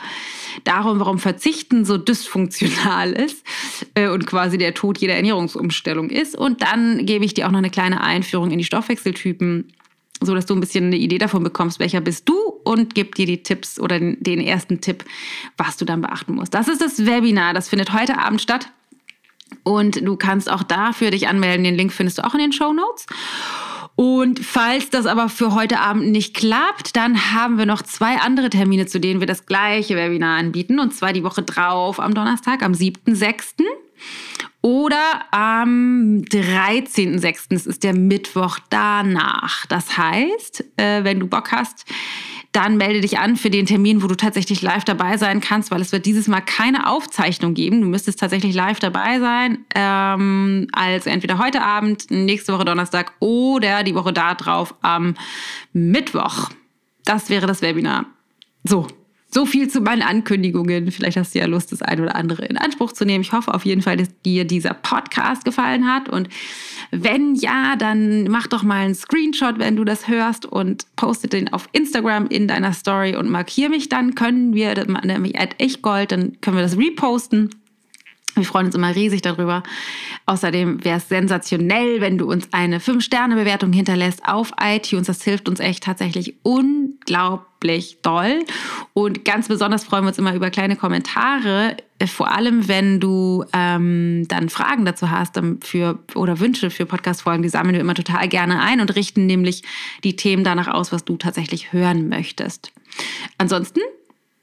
darum, 0.63 0.99
warum 0.99 1.17
Verzichten 1.17 1.85
so 1.85 2.02
dysfunktional 2.07 3.11
ist 3.11 3.43
äh, 3.95 4.07
und 4.09 4.27
quasi 4.27 4.57
der 4.57 4.73
Tod 4.73 4.97
jeder 4.97 5.15
Ernährungsumstellung 5.15 6.09
ist. 6.09 6.35
Und 6.35 6.61
dann 6.61 7.05
gebe 7.05 7.25
ich 7.25 7.33
dir 7.33 7.47
auch 7.47 7.51
noch 7.51 7.59
eine 7.59 7.69
kleine 7.69 8.01
Einführung 8.01 8.51
in 8.51 8.57
die 8.57 8.63
Stoffwechseltypen 8.63 9.73
so 10.25 10.33
dass 10.35 10.45
du 10.45 10.53
ein 10.53 10.59
bisschen 10.59 10.85
eine 10.85 10.95
Idee 10.95 11.17
davon 11.17 11.43
bekommst, 11.43 11.79
welcher 11.79 12.01
bist 12.01 12.29
du 12.29 12.35
und 12.63 12.95
gib 12.95 13.15
dir 13.15 13.25
die 13.25 13.43
Tipps 13.43 13.79
oder 13.79 13.99
den, 13.99 14.39
ersten 14.39 14.81
Tipp, 14.81 15.03
was 15.57 15.75
du 15.75 15.85
dann 15.85 16.01
beachten 16.01 16.35
musst. 16.35 16.53
Das 16.53 16.67
ist 16.67 16.81
das 16.81 17.05
Webinar, 17.05 17.53
das 17.53 17.67
findet 17.67 17.93
heute 17.93 18.17
Abend 18.17 18.41
statt 18.41 18.69
und 19.63 20.05
du 20.05 20.15
kannst 20.15 20.49
auch 20.49 20.63
dafür 20.63 21.11
dich 21.11 21.27
anmelden. 21.27 21.63
Den 21.63 21.75
Link 21.75 21.91
findest 21.91 22.17
du 22.17 22.25
auch 22.25 22.33
in 22.33 22.39
den 22.39 22.53
Show 22.53 22.73
Notes. 22.73 23.05
Und 23.95 24.39
falls 24.39 24.89
das 24.89 25.05
aber 25.05 25.29
für 25.29 25.53
heute 25.53 25.79
Abend 25.79 26.11
nicht 26.11 26.35
klappt, 26.35 26.95
dann 26.95 27.33
haben 27.33 27.57
wir 27.57 27.65
noch 27.65 27.83
zwei 27.83 28.17
andere 28.17 28.49
Termine, 28.49 28.87
zu 28.87 28.99
denen 28.99 29.19
wir 29.19 29.27
das 29.27 29.45
gleiche 29.45 29.95
Webinar 29.95 30.39
anbieten. 30.39 30.79
Und 30.79 30.93
zwar 30.93 31.13
die 31.13 31.23
Woche 31.23 31.43
drauf 31.43 31.99
am 31.99 32.13
Donnerstag, 32.13 32.63
am 32.63 32.73
7.6. 32.73 33.63
Oder 34.61 35.25
am 35.31 36.23
13.06. 36.29 37.47
Das 37.49 37.67
ist 37.67 37.83
der 37.83 37.93
Mittwoch 37.93 38.59
danach. 38.69 39.65
Das 39.67 39.97
heißt, 39.97 40.63
äh, 40.77 41.03
wenn 41.03 41.19
du 41.19 41.27
Bock 41.27 41.51
hast, 41.51 41.85
dann 42.53 42.77
melde 42.77 43.01
dich 43.01 43.17
an 43.17 43.35
für 43.35 43.49
den 43.49 43.65
Termin, 43.65 44.03
wo 44.03 44.07
du 44.07 44.15
tatsächlich 44.15 44.61
live 44.61 44.85
dabei 44.85 45.17
sein 45.17 45.41
kannst, 45.41 45.71
weil 45.71 45.81
es 45.81 45.91
wird 45.91 46.05
dieses 46.05 46.27
Mal 46.27 46.41
keine 46.41 46.89
Aufzeichnung 46.89 47.55
geben. 47.55 47.81
Du 47.81 47.87
müsstest 47.87 48.19
tatsächlich 48.19 48.53
live 48.53 48.79
dabei 48.79 49.19
sein, 49.19 49.65
ähm, 49.75 50.67
als 50.71 51.07
entweder 51.07 51.39
heute 51.39 51.61
Abend, 51.61 52.11
nächste 52.11 52.53
Woche 52.53 52.63
Donnerstag 52.63 53.13
oder 53.19 53.83
die 53.83 53.95
Woche 53.95 54.13
darauf 54.13 54.75
am 54.81 55.15
Mittwoch. 55.73 56.49
Das 57.03 57.29
wäre 57.29 57.47
das 57.47 57.61
Webinar. 57.61 58.05
So, 58.63 58.87
so 59.33 59.45
viel 59.45 59.67
zu 59.67 59.81
meinen 59.81 60.01
Ankündigungen. 60.01 60.91
Vielleicht 60.91 61.17
hast 61.17 61.33
du 61.33 61.39
ja 61.39 61.45
Lust, 61.45 61.71
das 61.71 61.81
eine 61.81 62.03
oder 62.03 62.15
andere 62.15 62.45
in 62.45 62.57
Anspruch 62.57 62.91
zu 62.91 63.05
nehmen. 63.05 63.21
Ich 63.21 63.31
hoffe 63.31 63.53
auf 63.53 63.65
jeden 63.65 63.81
Fall, 63.81 63.97
dass 63.97 64.09
dir 64.21 64.45
dieser 64.45 64.73
Podcast 64.73 65.45
gefallen 65.45 65.87
hat. 65.87 66.09
Und 66.09 66.29
wenn 66.91 67.35
ja, 67.35 67.75
dann 67.75 68.25
mach 68.25 68.47
doch 68.47 68.63
mal 68.63 68.85
einen 68.85 68.95
Screenshot, 68.95 69.59
wenn 69.59 69.75
du 69.75 69.83
das 69.83 70.07
hörst 70.07 70.45
und 70.45 70.85
poste 70.95 71.27
den 71.27 71.51
auf 71.51 71.67
Instagram 71.71 72.27
in 72.27 72.47
deiner 72.47 72.73
Story 72.73 73.15
und 73.15 73.29
markiere 73.29 73.69
mich. 73.69 73.89
Dann 73.89 74.15
können 74.15 74.53
wir, 74.53 74.73
nämlich 75.03 75.39
at 75.39 75.61
ichgold, 75.61 76.11
dann 76.11 76.39
können 76.41 76.57
wir 76.57 76.63
das 76.63 76.77
reposten. 76.77 77.49
Wir 78.35 78.45
freuen 78.45 78.65
uns 78.65 78.75
immer 78.75 78.95
riesig 78.95 79.21
darüber. 79.21 79.61
Außerdem 80.25 80.83
wäre 80.83 80.97
es 80.97 81.07
sensationell, 81.07 82.01
wenn 82.01 82.17
du 82.17 82.29
uns 82.29 82.47
eine 82.51 82.79
5-Sterne-Bewertung 82.79 83.71
hinterlässt 83.71 84.25
auf 84.25 84.51
iTunes. 84.59 85.07
Das 85.07 85.23
hilft 85.23 85.47
uns 85.47 85.59
echt 85.59 85.83
tatsächlich 85.83 86.35
unglaublich 86.41 87.99
doll. 88.01 88.39
Und 88.93 89.23
ganz 89.23 89.49
besonders 89.49 89.83
freuen 89.83 90.05
wir 90.05 90.07
uns 90.09 90.17
immer 90.17 90.33
über 90.33 90.49
kleine 90.49 90.75
Kommentare. 90.75 91.77
Vor 92.07 92.31
allem, 92.31 92.67
wenn 92.67 92.99
du 92.99 93.45
ähm, 93.53 94.25
dann 94.27 94.49
Fragen 94.49 94.85
dazu 94.85 95.11
hast 95.11 95.37
ähm, 95.37 95.59
für, 95.61 95.99
oder 96.15 96.39
Wünsche 96.39 96.71
für 96.71 96.87
Podcast-Folgen, 96.87 97.43
die 97.43 97.49
sammeln 97.49 97.75
wir 97.75 97.81
immer 97.81 97.95
total 97.95 98.27
gerne 98.27 98.61
ein 98.61 98.81
und 98.81 98.95
richten 98.95 99.27
nämlich 99.27 99.61
die 100.03 100.15
Themen 100.15 100.43
danach 100.43 100.67
aus, 100.67 100.91
was 100.91 101.05
du 101.05 101.17
tatsächlich 101.17 101.71
hören 101.71 102.09
möchtest. 102.09 102.71
Ansonsten 103.37 103.79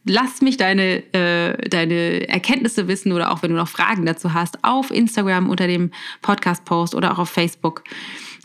lass 0.04 0.40
mich 0.40 0.56
deine, 0.56 1.02
äh, 1.12 1.68
deine 1.68 2.28
Erkenntnisse 2.28 2.88
wissen 2.88 3.12
oder 3.12 3.30
auch 3.30 3.42
wenn 3.42 3.50
du 3.50 3.56
noch 3.56 3.68
Fragen 3.68 4.06
dazu 4.06 4.34
hast, 4.34 4.62
auf 4.64 4.90
Instagram 4.90 5.50
unter 5.50 5.66
dem 5.66 5.90
Podcast-Post 6.22 6.94
oder 6.94 7.12
auch 7.12 7.18
auf 7.18 7.30
Facebook 7.30 7.84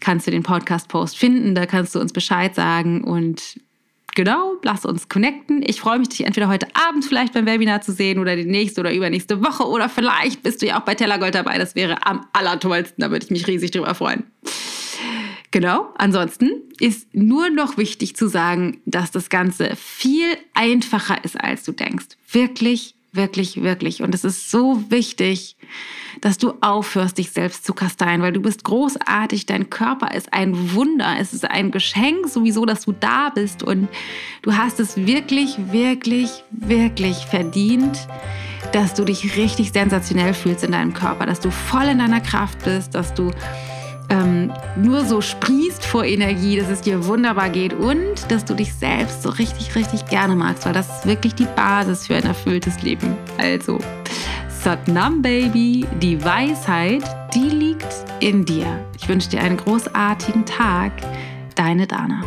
kannst 0.01 0.27
du 0.27 0.31
den 0.31 0.43
Podcast-Post 0.43 1.17
finden. 1.17 1.55
Da 1.55 1.65
kannst 1.65 1.95
du 1.95 1.99
uns 1.99 2.13
Bescheid 2.13 2.53
sagen 2.53 3.03
und 3.03 3.59
genau, 4.13 4.53
lass 4.63 4.85
uns 4.85 5.09
connecten. 5.09 5.63
Ich 5.65 5.79
freue 5.79 5.99
mich, 5.99 6.09
dich 6.09 6.25
entweder 6.25 6.47
heute 6.47 6.67
Abend 6.75 7.05
vielleicht 7.05 7.33
beim 7.33 7.45
Webinar 7.45 7.81
zu 7.81 7.91
sehen 7.91 8.19
oder 8.19 8.35
die 8.35 8.45
nächste 8.45 8.81
oder 8.81 8.93
übernächste 8.93 9.43
Woche 9.43 9.67
oder 9.67 9.89
vielleicht 9.89 10.43
bist 10.43 10.61
du 10.61 10.67
ja 10.67 10.79
auch 10.79 10.85
bei 10.85 10.95
Tellergold 10.95 11.35
dabei. 11.35 11.57
Das 11.57 11.75
wäre 11.75 12.05
am 12.05 12.25
allertollsten. 12.33 13.01
Da 13.01 13.11
würde 13.11 13.25
ich 13.25 13.31
mich 13.31 13.47
riesig 13.47 13.71
drüber 13.71 13.95
freuen. 13.95 14.23
Genau. 15.51 15.93
Ansonsten 15.97 16.49
ist 16.79 17.13
nur 17.13 17.49
noch 17.49 17.77
wichtig 17.77 18.15
zu 18.15 18.27
sagen, 18.27 18.81
dass 18.86 19.12
das 19.12 19.29
Ganze 19.29 19.75
viel 19.75 20.38
einfacher 20.53 21.23
ist, 21.23 21.39
als 21.39 21.63
du 21.63 21.71
denkst. 21.71 22.08
Wirklich, 22.31 22.95
wirklich, 23.13 23.62
wirklich. 23.62 24.01
Und 24.01 24.13
es 24.13 24.23
ist 24.23 24.51
so 24.51 24.84
wichtig, 24.89 25.55
dass 26.21 26.38
du 26.38 26.53
aufhörst, 26.62 27.17
dich 27.17 27.31
selbst 27.31 27.65
zu 27.65 27.73
kasteien, 27.73 28.21
weil 28.21 28.34
du 28.34 28.41
bist 28.41 28.63
großartig. 28.63 29.45
Dein 29.45 29.69
Körper 29.69 30.13
ist 30.13 30.34
ein 30.34 30.73
Wunder. 30.73 31.15
Es 31.19 31.34
ist 31.34 31.45
ein 31.45 31.71
Geschenk 31.71 32.27
sowieso, 32.27 32.65
dass 32.65 32.86
du 32.86 32.93
da 32.93 33.29
bist. 33.29 33.63
Und 33.63 33.88
du 34.41 34.55
hast 34.55 34.79
es 34.79 34.97
wirklich, 34.97 35.58
wirklich, 35.71 36.43
wirklich 36.51 37.25
verdient, 37.25 38.08
dass 38.73 38.93
du 38.93 39.05
dich 39.05 39.38
richtig 39.38 39.71
sensationell 39.71 40.34
fühlst 40.34 40.63
in 40.63 40.71
deinem 40.71 40.93
Körper, 40.93 41.25
dass 41.25 41.39
du 41.39 41.51
voll 41.51 41.86
in 41.86 41.99
deiner 41.99 42.21
Kraft 42.21 42.63
bist, 42.65 42.95
dass 42.95 43.13
du 43.13 43.31
ähm, 44.09 44.51
nur 44.75 45.05
so 45.05 45.21
sprießt 45.21 45.85
vor 45.85 46.05
Energie, 46.05 46.57
dass 46.57 46.69
es 46.69 46.81
dir 46.81 47.05
wunderbar 47.05 47.49
geht 47.49 47.73
und 47.73 48.29
dass 48.29 48.45
du 48.45 48.53
dich 48.53 48.73
selbst 48.73 49.23
so 49.23 49.29
richtig, 49.29 49.75
richtig 49.75 50.05
gerne 50.07 50.35
magst, 50.35 50.65
weil 50.65 50.73
das 50.73 50.89
ist 50.89 51.05
wirklich 51.05 51.35
die 51.35 51.47
Basis 51.55 52.07
für 52.07 52.15
ein 52.15 52.25
erfülltes 52.25 52.81
Leben. 52.81 53.15
Also, 53.37 53.79
Satnam 54.49 55.21
Baby, 55.21 55.85
die 56.01 56.23
Weisheit, 56.23 57.03
die 57.33 57.49
liegt 57.49 57.93
in 58.19 58.45
dir. 58.45 58.83
Ich 58.97 59.07
wünsche 59.07 59.29
dir 59.29 59.41
einen 59.41 59.57
großartigen 59.57 60.45
Tag. 60.45 60.91
Deine 61.55 61.87
Dana. 61.87 62.23